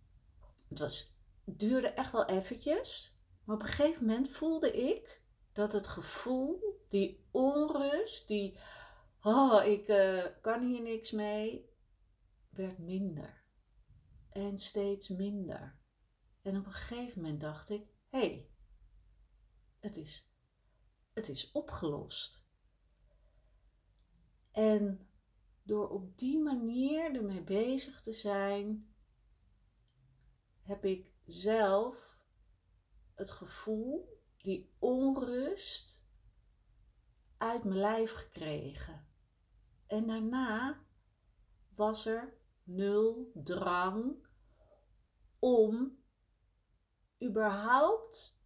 het 0.67 0.79
was, 0.79 1.15
duurde 1.43 1.87
echt 1.87 2.11
wel 2.11 2.25
eventjes, 2.25 3.17
maar 3.43 3.55
op 3.55 3.61
een 3.61 3.67
gegeven 3.67 4.05
moment 4.05 4.29
voelde 4.29 4.71
ik 4.71 5.21
dat 5.53 5.73
het 5.73 5.87
gevoel, 5.87 6.83
die 6.89 7.25
onrust, 7.31 8.27
die, 8.27 8.59
oh, 9.21 9.65
ik 9.65 9.87
uh, 9.87 10.25
kan 10.41 10.67
hier 10.67 10.81
niks 10.81 11.11
mee, 11.11 11.69
werd 12.49 12.77
minder. 12.77 13.43
En 14.29 14.57
steeds 14.57 15.07
minder. 15.07 15.79
En 16.41 16.57
op 16.57 16.65
een 16.65 16.71
gegeven 16.71 17.21
moment 17.21 17.41
dacht 17.41 17.69
ik, 17.69 17.87
hé, 18.09 18.19
hey, 18.19 18.49
het, 19.79 19.97
is, 19.97 20.29
het 21.13 21.29
is 21.29 21.51
opgelost. 21.51 22.47
En 24.59 25.09
door 25.63 25.89
op 25.89 26.17
die 26.17 26.39
manier 26.39 27.15
ermee 27.15 27.43
bezig 27.43 28.01
te 28.01 28.11
zijn, 28.11 28.93
heb 30.61 30.85
ik 30.85 31.13
zelf 31.25 32.21
het 33.15 33.31
gevoel, 33.31 34.23
die 34.37 34.75
onrust 34.79 36.03
uit 37.37 37.63
mijn 37.63 37.79
lijf 37.79 38.11
gekregen. 38.11 39.07
En 39.87 40.07
daarna 40.07 40.85
was 41.75 42.05
er 42.05 42.37
nul 42.63 43.31
drang 43.33 44.27
om 45.39 46.03
überhaupt 47.23 48.41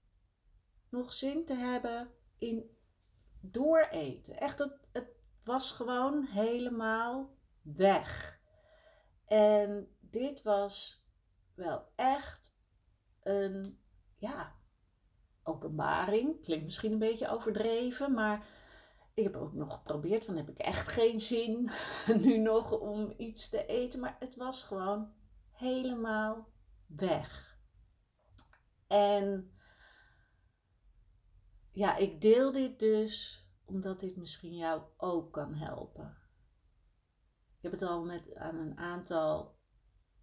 nog 0.89 1.13
zin 1.13 1.45
te 1.45 1.55
hebben 1.55 2.13
in 2.37 2.77
dooreten. 3.41 4.37
Echt, 4.37 4.59
het 4.59 4.82
was 5.43 5.71
gewoon 5.71 6.23
helemaal 6.23 7.35
weg. 7.61 8.39
En 9.25 9.97
dit 9.99 10.41
was 10.41 11.05
wel 11.55 11.91
echt 11.95 12.55
een, 13.21 13.79
ja, 14.15 14.55
openbaring. 15.43 16.41
Klinkt 16.41 16.63
misschien 16.63 16.91
een 16.91 16.99
beetje 16.99 17.29
overdreven, 17.29 18.13
maar 18.13 18.47
ik 19.13 19.23
heb 19.23 19.35
ook 19.35 19.53
nog 19.53 19.73
geprobeerd 19.73 20.25
van 20.25 20.35
heb 20.35 20.49
ik 20.49 20.57
echt 20.57 20.87
geen 20.87 21.19
zin 21.19 21.69
nu 22.21 22.37
nog 22.37 22.79
om 22.79 23.13
iets 23.17 23.49
te 23.49 23.65
eten. 23.65 23.99
Maar 23.99 24.15
het 24.19 24.35
was 24.35 24.63
gewoon 24.63 25.13
helemaal 25.51 26.47
weg. 26.85 27.57
En 28.87 29.51
ja, 31.71 31.95
ik 31.95 32.21
deel 32.21 32.51
dit 32.51 32.79
dus 32.79 33.42
omdat 33.73 33.99
dit 33.99 34.15
misschien 34.15 34.55
jou 34.55 34.83
ook 34.97 35.33
kan 35.33 35.53
helpen. 35.53 36.17
Ik 37.57 37.71
heb 37.71 37.71
het 37.71 37.81
al 37.81 38.05
met 38.05 38.35
aan 38.35 38.55
een 38.55 38.77
aantal 38.77 39.57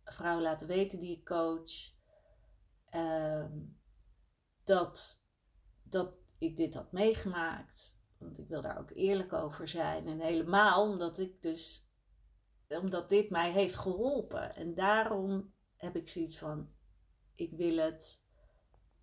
vrouwen 0.04 0.42
laten 0.42 0.66
weten 0.66 0.98
die 0.98 1.16
ik 1.16 1.24
coach. 1.24 1.72
Ehm, 2.90 3.58
dat, 4.64 5.24
dat 5.82 6.14
ik 6.38 6.56
dit 6.56 6.74
had 6.74 6.92
meegemaakt. 6.92 7.98
Want 8.18 8.38
ik 8.38 8.48
wil 8.48 8.62
daar 8.62 8.78
ook 8.78 8.90
eerlijk 8.90 9.32
over 9.32 9.68
zijn. 9.68 10.06
En 10.06 10.20
helemaal 10.20 10.90
omdat 10.90 11.18
ik 11.18 11.42
dus 11.42 11.88
omdat 12.68 13.08
dit 13.08 13.30
mij 13.30 13.52
heeft 13.52 13.76
geholpen. 13.76 14.54
En 14.54 14.74
daarom 14.74 15.54
heb 15.76 15.96
ik 15.96 16.08
zoiets 16.08 16.38
van: 16.38 16.70
ik 17.34 17.52
wil 17.52 17.76
het 17.76 18.24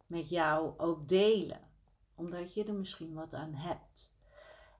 met 0.05 0.29
jou 0.29 0.79
ook 0.79 1.07
delen. 1.07 1.71
Omdat 2.15 2.53
je 2.53 2.63
er 2.63 2.75
misschien 2.75 3.13
wat 3.13 3.33
aan 3.33 3.53
hebt. 3.53 4.16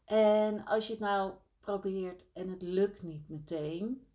En 0.08 0.66
als 0.66 0.88
je 0.88 0.94
het 0.94 1.02
nou 1.02 1.34
probeert 1.60 2.26
en 2.34 2.50
het 2.50 2.62
lukt 2.62 3.02
niet 3.02 3.30
meteen, 3.30 4.08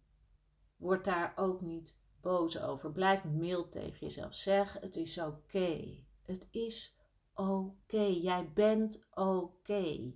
word 0.77 1.05
daar 1.05 1.33
ook 1.37 1.61
niet 1.61 1.99
boos 2.21 2.61
over. 2.61 2.93
Blijf 2.93 3.25
mild 3.25 3.73
tegen 3.73 3.99
jezelf. 3.99 4.35
Zeg: 4.35 4.73
het 4.81 4.97
is 4.97 5.19
oké. 5.19 6.05
Het 6.23 6.49
is 6.51 6.97
oké. 7.35 8.03
Jij 8.03 8.53
bent 8.53 9.07
oké. 9.15 10.15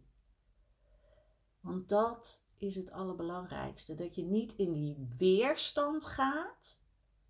Want 1.61 1.89
dat 1.89 2.45
is 2.57 2.75
het 2.77 2.91
allerbelangrijkste. 2.91 3.95
Dat 3.95 4.15
je 4.15 4.23
niet 4.23 4.53
in 4.53 4.73
die 4.73 5.09
weerstand 5.17 6.05
gaat. 6.05 6.85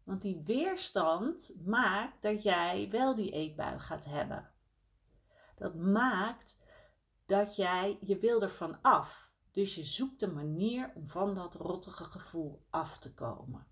Want 0.05 0.23
die 0.23 0.43
weerstand 0.45 1.55
maakt 1.65 2.23
dat 2.23 2.43
jij 2.43 2.89
wel 2.91 3.15
die 3.15 3.31
eetbui 3.31 3.79
gaat 3.79 4.05
hebben. 4.05 4.51
Dat 5.57 5.75
maakt 5.75 6.59
dat 7.27 7.57
jij, 7.57 7.99
je 8.01 8.19
wil 8.19 8.43
ervan 8.43 8.83
af. 8.83 9.33
Dus 9.53 9.75
je 9.75 9.85
zoekt 9.85 10.23
een 10.23 10.35
manier 10.35 10.93
om 10.95 11.07
van 11.07 11.35
dat 11.35 11.55
rottige 11.55 12.05
gevoel 12.05 12.67
af 12.71 12.99
te 12.99 13.15
komen. 13.15 13.67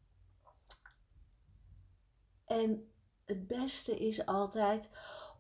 En 2.45 2.93
het 3.25 3.47
beste 3.47 3.99
is 3.99 4.27
altijd 4.27 4.91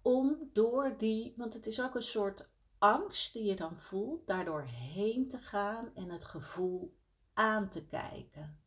om 0.03 0.51
door 0.53 0.95
die, 0.99 1.35
want 1.37 1.55
het 1.55 1.67
is 1.67 1.81
ook 1.81 1.95
een 1.95 2.03
soort 2.03 2.49
angst 2.79 3.33
die 3.33 3.45
je 3.45 3.57
dan 3.57 3.79
voelt, 3.79 4.27
daardoor 4.27 4.63
heen 4.63 5.29
te 5.29 5.39
gaan 5.39 5.91
en 5.95 6.11
het 6.11 6.25
gevoel 6.25 6.97
aan 7.33 7.69
te 7.69 7.87
kijken. 7.87 8.63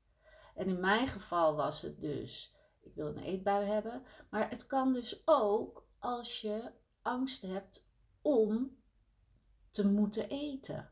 En 0.55 0.67
in 0.67 0.79
mijn 0.79 1.07
geval 1.07 1.55
was 1.55 1.81
het 1.81 2.01
dus, 2.01 2.55
ik 2.81 2.95
wil 2.95 3.07
een 3.07 3.17
eetbui 3.17 3.65
hebben. 3.65 4.03
Maar 4.29 4.49
het 4.49 4.67
kan 4.67 4.93
dus 4.93 5.21
ook 5.25 5.87
als 5.99 6.41
je 6.41 6.71
angst 7.01 7.41
hebt 7.41 7.87
om 8.21 8.76
te 9.77 9.87
moeten 9.87 10.29
eten. 10.29 10.89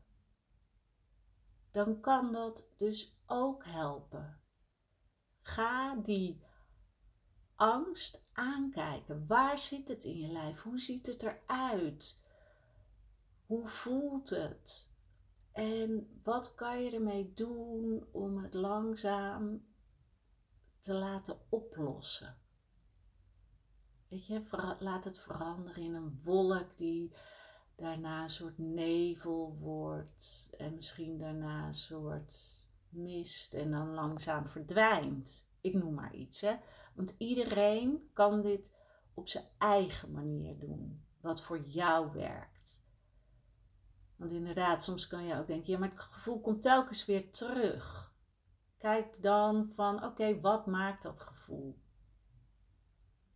Dan 1.70 2.00
kan 2.00 2.32
dat 2.32 2.68
dus 2.76 3.22
ook 3.26 3.64
helpen. 3.64 4.40
Ga 5.40 5.96
die 5.96 6.42
angst 7.54 8.24
aankijken. 8.32 9.26
Waar 9.26 9.58
zit 9.58 9.88
het 9.88 10.04
in 10.04 10.16
je 10.16 10.28
lijf? 10.28 10.62
Hoe 10.62 10.78
ziet 10.78 11.06
het 11.06 11.22
eruit? 11.22 12.22
Hoe 13.46 13.68
voelt 13.68 14.30
het? 14.30 14.90
En 15.52 16.20
wat 16.22 16.54
kan 16.54 16.82
je 16.82 16.90
ermee 16.90 17.34
doen 17.34 18.08
om 18.12 18.42
het 18.42 18.54
langzaam 18.54 19.66
te 20.80 20.92
laten 20.94 21.40
oplossen? 21.48 22.38
Weet 24.08 24.26
je, 24.26 24.76
laat 24.78 25.04
het 25.04 25.18
veranderen 25.18 25.82
in 25.82 25.94
een 25.94 26.20
wolk 26.22 26.76
die 26.76 27.14
daarna 27.76 28.22
een 28.22 28.30
soort 28.30 28.58
nevel 28.58 29.56
wordt 29.58 30.48
en 30.58 30.74
misschien 30.74 31.18
daarna 31.18 31.66
een 31.66 31.74
soort 31.74 32.60
mist 32.88 33.54
en 33.54 33.70
dan 33.70 33.94
langzaam 33.94 34.46
verdwijnt. 34.46 35.48
Ik 35.60 35.74
noem 35.74 35.94
maar 35.94 36.14
iets, 36.14 36.40
hè. 36.40 36.56
Want 36.94 37.14
iedereen 37.18 38.10
kan 38.12 38.42
dit 38.42 38.74
op 39.14 39.28
zijn 39.28 39.44
eigen 39.58 40.10
manier 40.10 40.58
doen, 40.58 41.04
wat 41.20 41.42
voor 41.42 41.60
jou 41.60 42.12
werkt. 42.12 42.84
Want 44.16 44.32
inderdaad, 44.32 44.82
soms 44.82 45.06
kan 45.06 45.24
je 45.24 45.38
ook 45.38 45.46
denken, 45.46 45.72
ja, 45.72 45.78
maar 45.78 45.90
het 45.90 46.00
gevoel 46.00 46.40
komt 46.40 46.62
telkens 46.62 47.04
weer 47.04 47.30
terug. 47.30 48.14
Kijk 48.78 49.22
dan 49.22 49.68
van, 49.74 50.04
oké, 50.04 50.40
wat 50.40 50.66
maakt 50.66 51.02
dat 51.02 51.20
gevoel? 51.20 51.78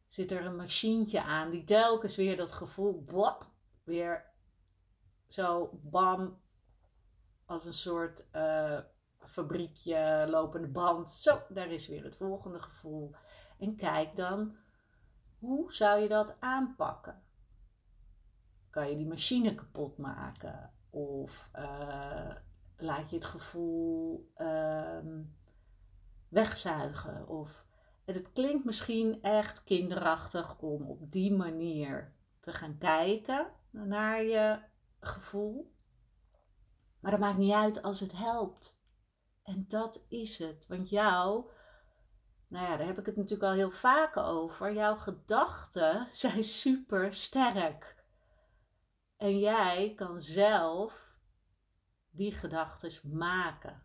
Zit 0.09 0.31
er 0.31 0.45
een 0.45 0.57
machientje 0.57 1.23
aan 1.23 1.51
die 1.51 1.65
telkens 1.65 2.17
weer 2.17 2.37
dat 2.37 2.53
gevoel, 2.53 3.03
blap, 3.05 3.51
weer 3.85 4.30
zo 5.33 5.71
bam, 5.83 6.41
als 7.45 7.65
een 7.65 7.73
soort 7.73 8.27
uh, 8.33 8.79
fabriekje, 9.19 10.27
lopende 10.29 10.69
band. 10.69 11.11
Zo, 11.11 11.43
daar 11.49 11.71
is 11.71 11.89
weer 11.89 12.05
het 12.05 12.17
volgende 12.17 12.59
gevoel. 12.59 13.15
En 13.59 13.77
kijk 13.77 14.17
dan, 14.17 14.57
hoe 15.39 15.73
zou 15.73 16.01
je 16.01 16.09
dat 16.09 16.37
aanpakken? 16.41 17.23
Kan 18.71 18.91
je 18.91 18.97
die 18.97 19.07
machine 19.07 19.55
kapot 19.55 19.99
maken? 19.99 20.73
Of 20.91 21.51
uh, 21.57 22.35
laat 22.77 23.11
je 23.11 23.17
het 23.17 23.25
gevoel 23.25 24.33
uh, 24.37 24.99
wegzuigen? 26.29 27.29
Of, 27.29 27.65
en 28.05 28.15
het 28.15 28.33
klinkt 28.33 28.65
misschien 28.65 29.23
echt 29.23 29.65
kinderachtig 29.65 30.59
om 30.59 30.83
op 30.83 31.13
die 31.13 31.33
manier 31.33 32.13
te 32.41 32.53
gaan 32.53 32.79
kijken 32.79 33.47
naar 33.71 34.23
je 34.23 34.59
gevoel. 35.01 35.75
Maar 37.01 37.11
dat 37.11 37.21
maakt 37.21 37.39
niet 37.39 37.53
uit 37.53 37.83
als 37.83 38.01
het 38.01 38.13
helpt. 38.13 38.83
En 39.43 39.65
dat 39.69 40.01
is 40.09 40.39
het. 40.39 40.67
Want 40.67 40.89
jou, 40.89 41.51
nou 42.47 42.71
ja, 42.71 42.77
daar 42.77 42.87
heb 42.87 42.99
ik 42.99 43.07
het 43.07 43.17
natuurlijk 43.17 43.51
al 43.51 43.57
heel 43.57 43.71
vaak 43.71 44.17
over. 44.17 44.73
Jouw 44.73 44.97
gedachten 44.97 46.07
zijn 46.11 46.45
super 46.45 47.15
sterk. 47.15 48.05
En 49.17 49.39
jij 49.39 49.93
kan 49.97 50.21
zelf 50.21 51.19
die 52.11 52.33
gedachten 52.33 53.11
maken. 53.13 53.83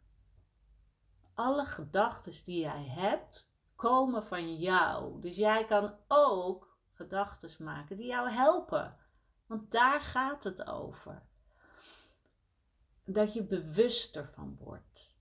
Alle 1.33 1.65
gedachten 1.65 2.43
die 2.43 2.59
jij 2.59 2.85
hebt, 2.85 3.53
komen 3.75 4.25
van 4.25 4.55
jou. 4.55 5.21
Dus 5.21 5.35
jij 5.35 5.65
kan 5.65 5.95
ook 6.07 6.77
gedachten 6.93 7.63
maken 7.63 7.97
die 7.97 8.07
jou 8.07 8.29
helpen. 8.29 9.04
Want 9.45 9.71
daar 9.71 10.01
gaat 10.01 10.43
het 10.43 10.67
over. 10.67 11.23
Dat 13.03 13.33
je 13.33 13.43
bewuster 13.43 14.29
van 14.29 14.57
wordt. 14.57 15.17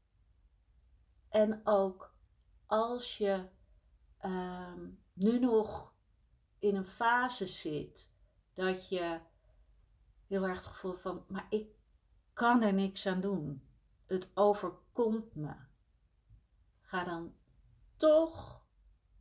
En 1.28 1.60
ook 1.64 2.14
als 2.66 3.18
je 3.18 3.48
ehm, 4.18 4.90
nu 5.12 5.38
nog 5.38 5.94
in 6.58 6.76
een 6.76 6.86
fase 6.86 7.46
zit 7.46 8.12
dat 8.54 8.88
je 8.88 9.20
heel 10.26 10.44
erg 10.44 10.56
het 10.56 10.66
gevoel 10.66 10.94
van, 10.94 11.24
maar 11.28 11.46
ik 11.50 11.68
kan 12.32 12.62
er 12.62 12.72
niks 12.72 13.06
aan 13.06 13.20
doen. 13.20 13.68
Het 14.06 14.30
overkomt 14.34 15.34
me. 15.34 15.54
Ga 16.80 17.04
dan 17.04 17.34
toch 17.96 18.63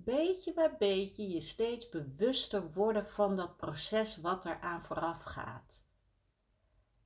beetje 0.03 0.53
bij 0.53 0.77
beetje 0.77 1.29
je 1.29 1.41
steeds 1.41 1.89
bewuster 1.89 2.71
worden 2.71 3.05
van 3.07 3.35
dat 3.35 3.57
proces 3.57 4.17
wat 4.17 4.45
er 4.45 4.59
aan 4.59 4.83
vooraf 4.83 5.23
gaat. 5.23 5.87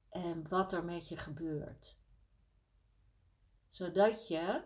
En 0.09 0.47
wat 0.49 0.73
er 0.73 0.83
met 0.83 1.07
je 1.07 1.17
gebeurt. 1.17 1.99
Zodat 3.69 4.27
je 4.27 4.63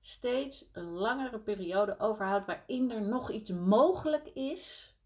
steeds 0.00 0.68
een 0.72 0.88
langere 0.88 1.40
periode 1.40 1.98
overhoudt 1.98 2.46
waarin 2.46 2.90
er 2.90 3.02
nog 3.02 3.30
iets 3.30 3.50
mogelijk 3.50 4.28
is 4.28 4.96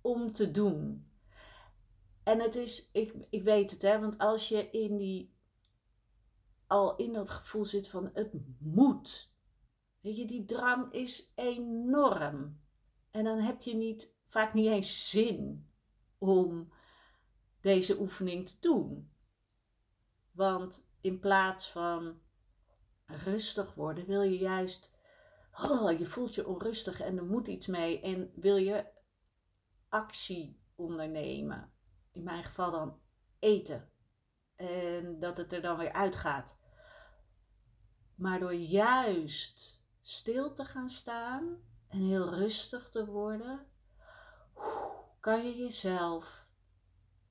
om 0.00 0.32
te 0.32 0.50
doen. 0.50 1.10
En 2.22 2.40
het 2.40 2.54
is, 2.54 2.90
ik, 2.92 3.14
ik 3.30 3.42
weet 3.42 3.70
het 3.70 3.82
hè, 3.82 4.00
want 4.00 4.18
als 4.18 4.48
je 4.48 4.70
in 4.70 4.96
die, 4.96 5.34
al 6.66 6.96
in 6.96 7.12
dat 7.12 7.30
gevoel 7.30 7.64
zit 7.64 7.88
van 7.88 8.10
het 8.12 8.32
moet, 8.58 9.32
weet 10.00 10.16
je, 10.16 10.26
die 10.26 10.44
drang 10.44 10.92
is 10.92 11.32
enorm. 11.34 12.60
En 13.10 13.24
dan 13.24 13.38
heb 13.38 13.62
je 13.62 13.74
niet, 13.74 14.14
vaak 14.26 14.54
niet 14.54 14.66
eens 14.66 15.10
zin 15.10 15.70
om 16.18 16.72
deze 17.60 18.00
oefening 18.00 18.48
te 18.48 18.56
doen. 18.60 19.12
Want 20.30 20.88
in 21.00 21.18
plaats 21.18 21.70
van 21.70 22.20
rustig 23.06 23.74
worden, 23.74 24.06
wil 24.06 24.22
je 24.22 24.38
juist, 24.38 24.92
oh, 25.62 25.98
je 25.98 26.06
voelt 26.06 26.34
je 26.34 26.46
onrustig 26.46 27.00
en 27.00 27.16
er 27.16 27.24
moet 27.24 27.48
iets 27.48 27.66
mee 27.66 28.00
en 28.00 28.32
wil 28.34 28.56
je 28.56 28.86
actie 29.88 30.60
ondernemen. 30.74 31.72
In 32.12 32.22
mijn 32.22 32.44
geval 32.44 32.70
dan 32.70 33.00
eten. 33.38 33.90
En 34.54 35.20
dat 35.20 35.36
het 35.36 35.52
er 35.52 35.62
dan 35.62 35.78
weer 35.78 35.92
uitgaat. 35.92 36.58
Maar 38.14 38.38
door 38.38 38.54
juist 38.54 39.77
stil 40.08 40.52
te 40.52 40.64
gaan 40.64 40.90
staan 40.90 41.56
en 41.88 42.00
heel 42.00 42.34
rustig 42.34 42.88
te 42.88 43.06
worden, 43.06 43.66
kan 45.20 45.46
je 45.46 45.56
jezelf 45.56 46.48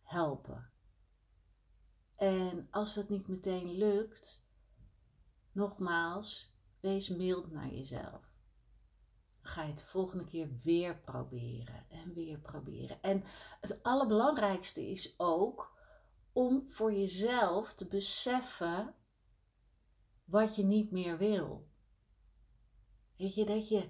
helpen. 0.02 0.72
En 2.16 2.68
als 2.72 2.96
het 2.96 3.10
niet 3.10 3.28
meteen 3.28 3.72
lukt, 3.72 4.46
Nogmaals, 5.52 6.56
wees 6.80 7.10
mild 7.10 7.52
naar 7.52 7.70
jezelf. 7.70 8.36
ga 9.42 9.62
je 9.62 9.70
het 9.70 9.78
de 9.78 9.86
volgende 9.86 10.26
keer 10.26 10.50
weer 10.63 11.00
proberen 11.00 11.90
en 11.90 12.13
weer 12.13 12.40
proberen. 12.40 13.02
En 13.02 13.24
het 13.62 13.84
allerbelangrijkste 13.84 14.90
is 14.90 15.13
ook 15.20 15.78
om 16.32 16.70
voor 16.70 16.94
jezelf 16.94 17.74
te 17.74 17.88
beseffen 17.88 18.96
wat 20.24 20.56
je 20.56 20.63
niet 20.63 20.92
meer 20.92 21.18
wil. 21.18 21.68
Weet 23.17 23.36
je, 23.36 23.45
dat 23.45 23.69
je, 23.69 23.89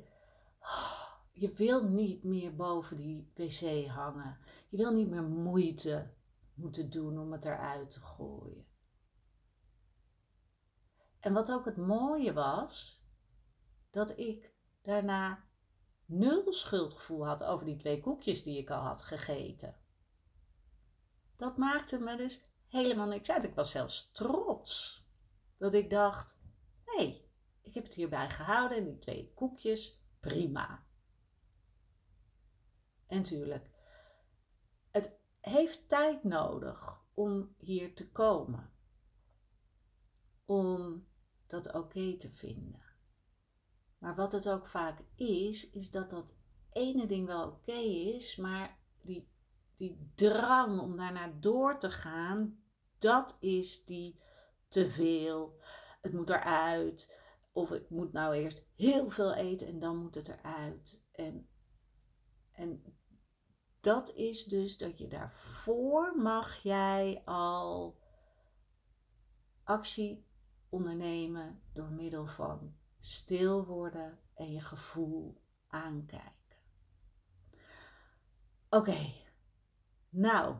je 1.41 1.49
wil 1.49 1.89
niet 1.89 2.23
meer 2.23 2.55
boven 2.55 2.97
die 2.97 3.31
wc 3.35 3.87
hangen. 3.87 4.37
Je 4.69 4.77
wil 4.77 4.91
niet 4.91 5.09
meer 5.09 5.23
moeite 5.23 6.13
moeten 6.53 6.89
doen 6.89 7.19
om 7.19 7.31
het 7.31 7.45
eruit 7.45 7.91
te 7.91 7.99
gooien. 7.99 8.65
En 11.19 11.33
wat 11.33 11.51
ook 11.51 11.65
het 11.65 11.77
mooie 11.77 12.33
was, 12.33 13.05
dat 13.91 14.17
ik 14.17 14.53
daarna 14.81 15.43
nul 16.05 16.53
schuldgevoel 16.53 17.25
had 17.25 17.43
over 17.43 17.65
die 17.65 17.75
twee 17.75 17.99
koekjes 17.99 18.43
die 18.43 18.57
ik 18.57 18.69
al 18.69 18.81
had 18.81 19.01
gegeten. 19.01 19.75
Dat 21.35 21.57
maakte 21.57 21.97
me 21.97 22.17
dus 22.17 22.41
helemaal 22.67 23.07
niks 23.07 23.29
uit. 23.29 23.43
Ik 23.43 23.55
was 23.55 23.71
zelfs 23.71 24.11
trots. 24.11 25.05
Dat 25.57 25.73
ik 25.73 25.89
dacht: 25.89 26.37
hey, 26.83 27.26
ik 27.67 27.73
heb 27.73 27.83
het 27.83 27.93
hierbij 27.93 28.29
gehouden, 28.29 28.83
die 28.83 28.99
twee 28.99 29.31
koekjes, 29.35 30.01
prima. 30.19 30.85
En 33.07 33.21
tuurlijk, 33.21 33.69
het 34.91 35.19
heeft 35.39 35.89
tijd 35.89 36.23
nodig 36.23 37.03
om 37.13 37.55
hier 37.57 37.95
te 37.95 38.11
komen. 38.11 38.71
Om 40.45 41.07
dat 41.47 41.73
oké 41.73 42.17
te 42.17 42.31
vinden. 42.31 42.81
Maar 43.97 44.15
wat 44.15 44.31
het 44.31 44.49
ook 44.49 44.67
vaak 44.67 44.99
is, 45.15 45.69
is 45.69 45.91
dat 45.91 46.09
dat 46.09 46.35
ene 46.71 47.05
ding 47.05 47.27
wel 47.27 47.47
oké 47.47 47.71
is, 47.71 48.35
maar 48.35 48.79
die, 49.01 49.29
die 49.77 50.11
drang 50.15 50.79
om 50.79 50.97
daarna 50.97 51.33
door 51.39 51.79
te 51.79 51.89
gaan, 51.89 52.63
dat 52.97 53.37
is 53.39 53.85
die 53.85 54.19
te 54.67 54.89
veel. 54.89 55.59
Het 56.01 56.13
moet 56.13 56.29
eruit. 56.29 57.25
Of 57.57 57.71
ik 57.71 57.89
moet 57.89 58.13
nou 58.13 58.35
eerst 58.35 58.65
heel 58.75 59.09
veel 59.09 59.33
eten 59.33 59.67
en 59.67 59.79
dan 59.79 59.97
moet 59.97 60.15
het 60.15 60.27
eruit. 60.27 61.03
En, 61.11 61.49
en 62.51 62.83
dat 63.81 64.13
is 64.13 64.43
dus 64.43 64.77
dat 64.77 64.97
je 64.97 65.07
daarvoor 65.07 66.15
mag 66.17 66.55
jij 66.55 67.21
al 67.25 67.99
actie 69.63 70.25
ondernemen 70.69 71.61
door 71.73 71.91
middel 71.91 72.27
van 72.27 72.75
stil 72.99 73.65
worden 73.65 74.19
en 74.33 74.51
je 74.51 74.61
gevoel 74.61 75.41
aankijken. 75.67 76.57
Oké, 78.69 79.13
nou, 80.09 80.55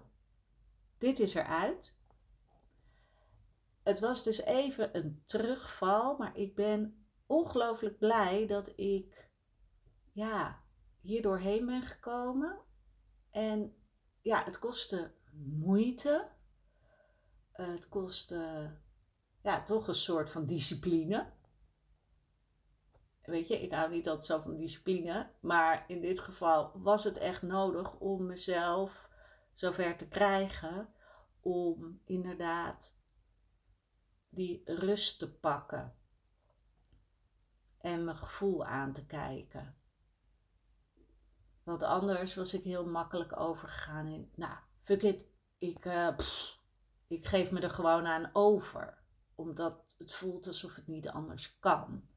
dit 0.98 1.20
is 1.20 1.34
eruit. 1.34 1.98
Het 3.88 4.00
was 4.00 4.24
dus 4.24 4.42
even 4.42 4.98
een 4.98 5.22
terugval, 5.26 6.18
maar 6.18 6.38
ik 6.38 6.56
ben 6.56 7.08
ongelooflijk 7.26 7.98
blij 7.98 8.48
dat 8.48 8.74
ik 8.76 9.30
ja, 10.12 10.64
hier 11.02 11.22
doorheen 11.22 11.66
ben 11.66 11.82
gekomen. 11.82 12.60
En 13.32 13.76
ja, 14.22 14.44
het 14.44 14.60
kostte 14.60 15.14
moeite. 15.34 16.30
Het 17.52 17.90
kostte 17.90 18.72
ja, 19.44 19.64
toch 19.64 19.88
een 19.88 19.96
soort 19.96 20.30
van 20.30 20.46
discipline. 20.46 21.34
Weet 23.22 23.48
je, 23.48 23.62
ik 23.62 23.72
hou 23.72 23.92
niet 23.92 24.08
altijd 24.08 24.26
zo 24.26 24.40
van 24.40 24.58
discipline. 24.58 25.32
Maar 25.40 25.86
in 25.88 26.02
dit 26.02 26.20
geval 26.20 26.72
was 26.76 27.04
het 27.04 27.18
echt 27.18 27.42
nodig 27.42 28.00
om 28.00 28.26
mezelf 28.26 29.10
zover 29.54 29.98
te 29.98 30.08
krijgen. 30.08 30.90
Om 31.42 32.02
inderdaad 32.06 32.97
die 34.30 34.62
rust 34.66 35.20
te 35.20 35.34
pakken. 35.34 35.96
En 37.78 38.04
mijn 38.04 38.18
gevoel 38.18 38.66
aan 38.66 38.94
te 38.94 39.06
kijken. 39.06 39.76
Want 41.64 41.84
anders 41.84 42.36
was 42.36 42.54
ik 42.54 42.64
heel 42.64 42.86
makkelijk 42.86 43.40
overgegaan 43.40 44.08
in, 44.08 44.32
nou, 44.36 44.58
fuck 44.80 45.04
it, 45.04 45.26
ik, 45.58 45.86
uh, 45.86 46.18
ik 47.08 47.26
geef 47.26 47.52
me 47.52 47.60
er 47.60 47.70
gewoon 47.70 48.06
aan 48.06 48.30
over. 48.34 48.98
Omdat 49.36 49.94
het 49.98 50.14
voelt 50.14 50.48
alsof 50.48 50.76
het 50.76 50.88
niet 50.88 51.10
anders 51.10 51.60
kan. 51.60 52.08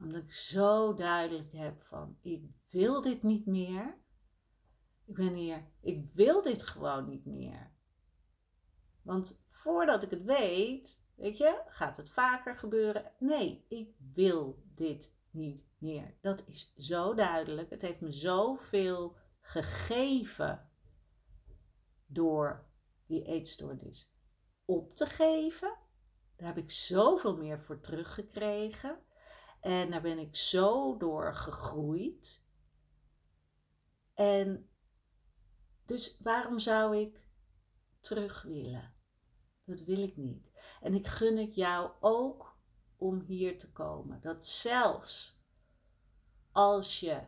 Omdat 0.00 0.22
ik 0.22 0.32
zo 0.32 0.94
duidelijk 0.94 1.52
heb 1.52 1.80
van, 1.80 2.18
ik 2.22 2.44
wil 2.70 3.00
dit 3.02 3.22
niet 3.22 3.46
meer. 3.46 3.98
Ik 5.04 5.14
ben 5.14 5.34
hier, 5.34 5.66
ik 5.80 6.08
wil 6.12 6.42
dit 6.42 6.62
gewoon 6.62 7.08
niet 7.08 7.24
meer. 7.24 7.72
Want 9.02 9.42
voordat 9.48 10.02
ik 10.02 10.10
het 10.10 10.22
weet, 10.22 11.04
weet 11.16 11.36
je, 11.36 11.62
gaat 11.66 11.96
het 11.96 12.10
vaker 12.10 12.56
gebeuren. 12.56 13.12
Nee, 13.18 13.64
ik 13.68 13.94
wil 14.12 14.62
dit 14.74 15.12
niet 15.30 15.64
meer. 15.78 16.14
Dat 16.20 16.42
is 16.46 16.74
zo 16.76 17.14
duidelijk. 17.14 17.70
Het 17.70 17.82
heeft 17.82 18.00
me 18.00 18.10
zoveel 18.10 19.16
gegeven 19.40 20.70
door 22.06 22.66
die 23.06 23.24
eetstoornis 23.24 24.12
op 24.64 24.94
te 24.94 25.06
geven. 25.06 25.76
Daar 26.36 26.48
heb 26.48 26.58
ik 26.58 26.70
zoveel 26.70 27.36
meer 27.36 27.58
voor 27.58 27.80
teruggekregen. 27.80 28.98
En 29.60 29.90
daar 29.90 30.02
ben 30.02 30.18
ik 30.18 30.36
zo 30.36 30.96
door 30.96 31.34
gegroeid. 31.34 32.44
En 34.14 34.70
dus 35.84 36.18
waarom 36.20 36.58
zou 36.58 36.96
ik 36.96 37.28
terug 38.00 38.42
willen? 38.42 38.95
Dat 39.66 39.80
wil 39.80 40.02
ik 40.02 40.16
niet. 40.16 40.50
En 40.80 40.94
ik 40.94 41.06
gun 41.06 41.36
het 41.36 41.54
jou 41.54 41.90
ook 42.00 42.56
om 42.96 43.20
hier 43.20 43.58
te 43.58 43.72
komen. 43.72 44.20
Dat 44.20 44.46
zelfs 44.46 45.40
als 46.52 47.00
je 47.00 47.20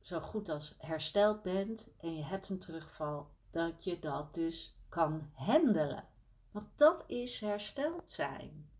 zo 0.00 0.20
goed 0.20 0.48
als 0.48 0.74
hersteld 0.78 1.42
bent 1.42 1.88
en 1.98 2.16
je 2.16 2.24
hebt 2.24 2.48
een 2.48 2.58
terugval, 2.58 3.30
dat 3.50 3.84
je 3.84 3.98
dat 3.98 4.34
dus 4.34 4.78
kan 4.88 5.30
handelen. 5.34 6.08
Want 6.50 6.66
dat 6.76 7.04
is 7.06 7.40
hersteld 7.40 8.10
zijn. 8.10 8.70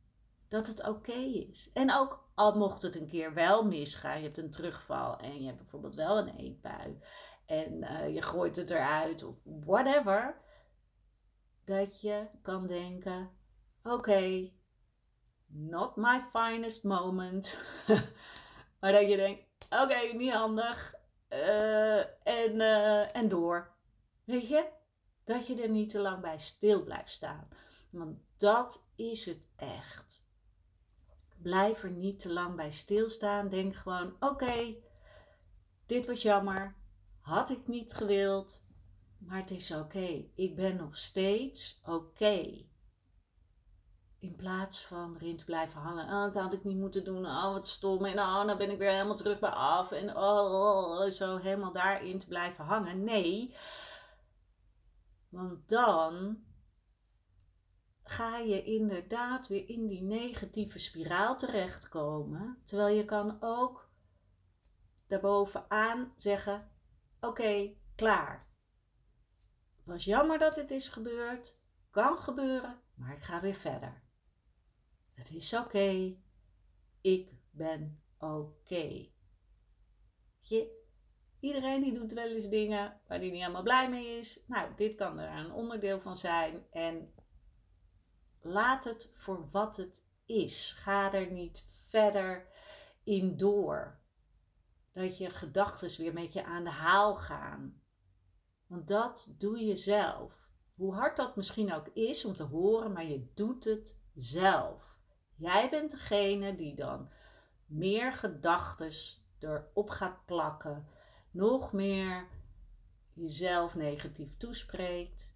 Dat 0.48 0.66
het 0.66 0.88
oké 0.88 1.12
is. 1.12 1.70
En 1.72 1.94
ook 1.94 2.29
al 2.35 2.59
mocht 2.59 2.83
het 2.83 2.94
een 2.94 3.09
keer 3.09 3.35
wel 3.35 3.64
misgaan, 3.64 4.18
je 4.18 4.25
hebt 4.25 4.38
een 4.38 4.51
terugval 4.51 5.18
en 5.18 5.40
je 5.40 5.46
hebt 5.46 5.59
bijvoorbeeld 5.59 5.94
wel 5.94 6.18
een 6.18 6.37
eetbui 6.37 6.98
en 7.46 7.83
uh, 7.83 8.14
je 8.14 8.22
gooit 8.22 8.57
het 8.57 8.70
eruit 8.70 9.22
of 9.22 9.37
whatever, 9.44 10.40
dat 11.64 12.01
je 12.01 12.27
kan 12.42 12.66
denken: 12.66 13.31
oké, 13.83 14.51
not 15.46 15.96
my 15.96 16.20
finest 16.33 16.83
moment. 16.85 17.59
maar 18.81 18.92
dat 18.92 19.09
je 19.09 19.16
denkt: 19.16 19.42
oké, 19.70 20.16
niet 20.16 20.33
handig. 20.33 20.94
Uh, 21.29 21.98
en, 22.27 22.55
uh, 22.55 23.16
en 23.16 23.29
door. 23.29 23.70
Weet 24.25 24.48
je? 24.48 24.68
Dat 25.25 25.46
je 25.46 25.62
er 25.62 25.68
niet 25.68 25.90
te 25.90 25.98
lang 25.98 26.20
bij 26.20 26.38
stil 26.38 26.83
blijft 26.83 27.11
staan. 27.11 27.48
Want 27.90 28.18
dat 28.37 28.85
is 28.96 29.27
het 29.27 29.40
echt. 29.57 30.25
Blijf 31.42 31.83
er 31.83 31.90
niet 31.90 32.20
te 32.20 32.33
lang 32.33 32.57
bij 32.57 32.70
stilstaan. 32.70 33.48
Denk 33.48 33.75
gewoon: 33.77 34.16
oké, 34.20 34.75
dit 35.87 36.07
was 36.07 36.22
jammer. 36.22 36.77
Had 37.20 37.51
ik 37.51 37.66
niet 37.66 37.92
gewild. 37.94 38.62
Maar 39.26 39.38
het 39.38 39.50
is 39.50 39.70
oké. 39.70 40.24
Ik 40.35 40.56
ben 40.56 40.76
nog 40.76 40.96
steeds 40.96 41.80
oké. 41.85 42.64
In 44.18 44.37
plaats 44.37 44.87
van 44.87 45.16
erin 45.16 45.37
te 45.37 45.44
blijven 45.44 45.80
hangen. 45.80 46.04
Oh, 46.04 46.22
dat 46.22 46.35
had 46.35 46.52
ik 46.52 46.64
niet 46.64 46.78
moeten 46.78 47.04
doen. 47.04 47.26
Oh, 47.26 47.52
wat 47.52 47.66
stom. 47.66 48.04
En 48.04 48.18
oh, 48.18 48.46
dan 48.46 48.58
ben 48.58 48.70
ik 48.70 48.78
weer 48.78 48.90
helemaal 48.90 49.16
terug 49.16 49.38
bij 49.38 49.50
af. 49.50 49.92
En 49.92 50.16
oh, 50.16 51.11
zo 51.11 51.37
helemaal 51.37 51.72
daarin 51.72 52.18
te 52.18 52.26
blijven 52.26 52.64
hangen. 52.64 53.04
Nee. 53.04 53.56
Want 55.28 55.68
dan 55.68 56.42
ga 58.02 58.38
je 58.38 58.62
inderdaad 58.62 59.48
weer 59.48 59.68
in 59.68 59.87
die 59.87 60.02
negatieve 60.02 60.78
spiraal 60.78 61.37
terechtkomen. 61.37 62.62
Terwijl 62.64 62.96
je 62.96 63.04
kan 63.04 63.37
ook 63.40 63.90
daarbovenaan 65.06 66.12
zeggen: 66.16 66.70
Oké, 67.20 67.74
klaar. 67.94 68.51
Was 69.85 70.05
jammer 70.05 70.38
dat 70.38 70.55
dit 70.55 70.71
is 70.71 70.88
gebeurd. 70.88 71.61
Kan 71.90 72.18
gebeuren, 72.18 72.81
maar 72.95 73.12
ik 73.12 73.23
ga 73.23 73.40
weer 73.40 73.55
verder. 73.55 74.03
Het 75.14 75.31
is 75.31 75.55
oké. 75.55 76.16
Ik 77.01 77.33
ben 77.51 78.03
oké. 78.18 79.09
Je, 80.40 80.85
iedereen 81.40 81.83
die 81.83 81.95
doet 81.95 82.12
wel 82.12 82.29
eens 82.29 82.49
dingen 82.49 83.01
waar 83.07 83.18
hij 83.18 83.31
niet 83.31 83.40
helemaal 83.40 83.62
blij 83.62 83.90
mee 83.90 84.18
is. 84.18 84.40
Nou, 84.47 84.75
dit 84.77 84.95
kan 84.95 85.18
er 85.18 85.38
een 85.38 85.53
onderdeel 85.53 86.01
van 86.01 86.16
zijn. 86.16 86.66
En 86.71 87.14
laat 88.40 88.85
het 88.85 89.11
voor 89.12 89.51
wat 89.51 89.77
het 89.77 90.03
is. 90.27 90.73
Ga 90.73 91.12
er 91.12 91.31
niet 91.31 91.64
verder 91.87 92.47
in 93.05 93.37
door. 93.37 94.01
Dat 94.92 95.18
je 95.18 95.31
gedachten 95.31 96.03
weer 96.03 96.12
met 96.12 96.33
je 96.33 96.45
aan 96.45 96.64
de 96.64 96.71
haal 96.71 97.14
gaan. 97.14 97.82
Want 98.72 98.88
dat 98.88 99.35
doe 99.38 99.58
je 99.58 99.76
zelf. 99.76 100.50
Hoe 100.74 100.94
hard 100.94 101.16
dat 101.16 101.37
misschien 101.37 101.72
ook 101.72 101.88
is 101.88 102.24
om 102.24 102.35
te 102.35 102.42
horen, 102.42 102.92
maar 102.92 103.04
je 103.04 103.26
doet 103.35 103.64
het 103.64 103.98
zelf. 104.14 105.00
Jij 105.37 105.70
bent 105.70 105.90
degene 105.90 106.56
die 106.56 106.74
dan 106.74 107.08
meer 107.66 108.12
gedachten 108.12 108.90
erop 109.38 109.90
gaat 109.90 110.24
plakken, 110.24 110.87
nog 111.30 111.72
meer 111.72 112.28
jezelf 113.12 113.74
negatief 113.74 114.37
toespreekt. 114.37 115.35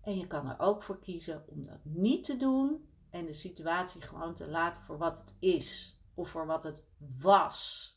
En 0.00 0.18
je 0.18 0.26
kan 0.26 0.48
er 0.48 0.58
ook 0.58 0.82
voor 0.82 0.98
kiezen 0.98 1.44
om 1.48 1.66
dat 1.66 1.84
niet 1.84 2.24
te 2.24 2.36
doen 2.36 2.88
en 3.10 3.26
de 3.26 3.32
situatie 3.32 4.02
gewoon 4.02 4.34
te 4.34 4.48
laten 4.48 4.82
voor 4.82 4.98
wat 4.98 5.18
het 5.18 5.34
is 5.38 5.98
of 6.14 6.28
voor 6.28 6.46
wat 6.46 6.62
het 6.62 6.84
was. 7.20 7.90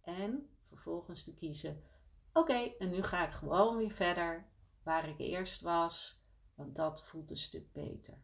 En 0.00 0.48
vervolgens 0.68 1.24
te 1.24 1.34
kiezen 1.34 1.82
Oké, 2.36 2.74
en 2.78 2.90
nu 2.90 3.02
ga 3.02 3.26
ik 3.26 3.32
gewoon 3.32 3.76
weer 3.76 3.90
verder 3.90 4.48
waar 4.82 5.08
ik 5.08 5.18
eerst 5.18 5.60
was, 5.60 6.24
want 6.54 6.76
dat 6.76 7.04
voelt 7.06 7.30
een 7.30 7.36
stuk 7.36 7.72
beter. 7.72 8.18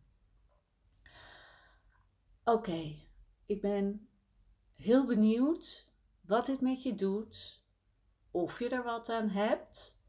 Oké, 2.44 3.07
ik 3.46 3.61
ben 3.61 4.09
heel 4.75 5.07
benieuwd 5.07 5.92
wat 6.20 6.46
dit 6.46 6.61
met 6.61 6.83
je 6.83 6.94
doet, 6.94 7.64
of 8.31 8.59
je 8.59 8.68
er 8.68 8.83
wat 8.83 9.09
aan 9.09 9.29
hebt. 9.29 10.03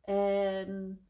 En 0.00 1.06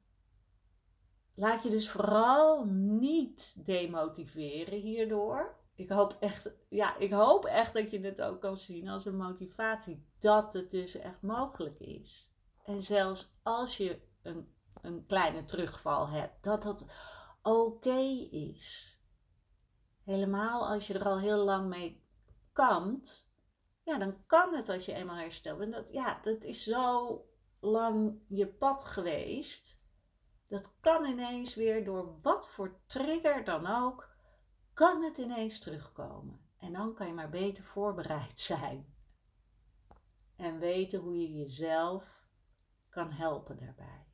laat 1.35 1.63
je 1.63 1.71
dus 1.71 1.91
vooral 1.91 2.65
niet 2.67 3.67
demotiveren 3.67 4.81
hierdoor 4.81 5.64
ik 5.75 5.91
hoop 5.91 6.17
echt, 6.21 6.51
ja, 6.69 6.97
ik 6.97 7.13
hoop 7.13 7.45
echt 7.45 7.75
dat 7.75 7.91
je 7.91 8.01
het 8.01 8.23
ook 8.23 8.41
kan 8.41 8.57
zien 8.57 8.89
als 8.89 9.05
een 9.05 9.17
motivatie. 9.17 10.07
Dat 10.19 10.53
het 10.53 10.71
dus 10.71 10.95
echt 10.95 11.23
mogelijk 11.23 11.81
is. 11.81 12.33
En 12.65 12.81
zelfs 12.81 13.33
als 13.43 13.77
je 13.77 14.01
een, 14.23 14.55
een 14.83 15.07
kleine 15.07 15.45
terugval 15.45 16.09
hebt, 16.09 16.45
dat 16.45 16.63
dat 16.63 16.87
oké 17.43 17.99
is. 18.31 18.99
Helemaal 20.05 20.69
als 20.69 20.87
je 20.87 20.95
er 20.95 21.05
al 21.05 21.19
heel 21.19 21.45
lang 21.45 21.69
mee 21.69 22.05
kampt, 22.53 23.33
ja, 23.83 23.99
dan 23.99 24.27
kan 24.27 24.55
het 24.55 24.69
als 24.69 24.85
je 24.85 24.93
eenmaal 24.93 25.17
herstelt. 25.17 25.61
En 25.61 25.71
dat, 25.71 25.87
ja, 25.91 26.21
dat 26.23 26.45
is 26.45 26.63
zo 26.63 27.21
lang 27.61 28.21
je 28.29 28.47
pad 28.47 28.85
geweest. 28.85 29.83
Dat 30.49 30.75
kan 30.81 31.05
ineens 31.05 31.55
weer 31.55 31.85
door 31.85 32.19
wat 32.23 32.49
voor 32.49 32.81
trigger 32.87 33.45
dan 33.45 33.67
ook, 33.67 34.14
kan 34.75 35.03
het 35.03 35.19
ineens 35.19 35.61
terugkomen. 35.61 36.41
En 36.59 36.73
dan 36.73 36.95
kan 36.95 37.07
je 37.07 37.13
maar 37.13 37.31
beter 37.31 37.65
voorbereid 37.65 38.41
zijn. 38.51 38.95
En 40.37 40.59
weten 40.59 41.01
hoe 41.01 41.21
je 41.21 41.33
jezelf 41.33 42.29
kan 42.89 43.11
helpen 43.13 43.59
daarbij. 43.59 44.07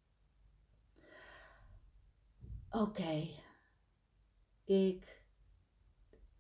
Oké, 2.71 3.29
ik 4.65 5.25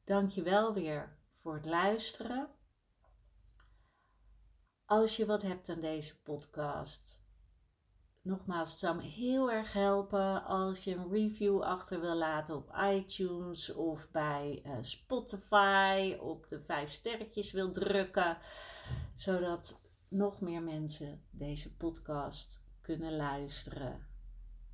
dank 0.05 0.31
je 0.31 0.43
wel 0.43 0.75
weer 0.75 1.19
voor 1.33 1.55
het 1.55 1.65
luisteren. 1.65 2.55
Als 4.85 5.17
je 5.17 5.27
wat 5.27 5.43
hebt 5.43 5.69
aan 5.69 5.81
deze 5.81 6.23
podcast, 6.23 7.25
nogmaals, 8.23 8.71
het 8.71 8.79
zou 8.79 8.97
me 8.97 9.03
heel 9.03 9.51
erg 9.51 9.73
helpen 9.73 10.45
als 10.45 10.85
je 10.85 10.95
een 10.95 11.11
review 11.11 11.63
achter 11.63 12.01
wil 12.01 12.17
laten 12.17 12.57
op 12.57 12.77
iTunes 12.77 13.75
of 13.75 14.11
bij 14.11 14.63
uh, 14.67 14.73
Spotify, 14.81 16.17
op 16.21 16.47
de 16.49 16.63
vijf 16.63 16.91
sterretjes 16.91 17.53
wil 17.53 17.71
drukken, 17.71 18.39
zodat 19.15 19.81
nog 20.09 20.41
meer 20.41 20.63
mensen 20.63 21.25
deze 21.31 21.77
podcast 21.77 22.65
kunnen 22.81 23.17
luisteren 23.17 24.09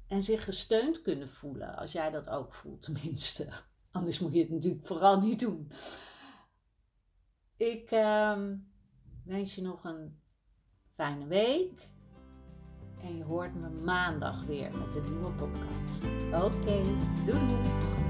en 0.06 0.22
zich 0.22 0.44
gesteund 0.44 1.02
kunnen 1.02 1.28
voelen, 1.28 1.76
als 1.76 1.92
jij 1.92 2.10
dat 2.10 2.28
ook 2.28 2.54
voelt 2.54 2.82
tenminste. 2.82 3.48
Anders 3.90 4.18
moet 4.18 4.32
je 4.32 4.40
het 4.40 4.50
natuurlijk 4.50 4.86
vooral 4.86 5.20
niet 5.20 5.40
doen. 5.40 5.70
Ik 7.56 7.90
um, 7.90 8.72
wens 9.24 9.54
je 9.54 9.62
nog 9.62 9.84
een 9.84 10.20
fijne 10.94 11.26
week. 11.26 11.88
En 13.06 13.16
je 13.16 13.24
hoort 13.24 13.54
me 13.54 13.68
maandag 13.84 14.44
weer 14.44 14.70
met 14.72 14.96
een 14.96 15.12
nieuwe 15.12 15.30
podcast. 15.30 16.04
Oké, 16.44 16.82
doei 17.24 17.40
doei! 17.40 18.05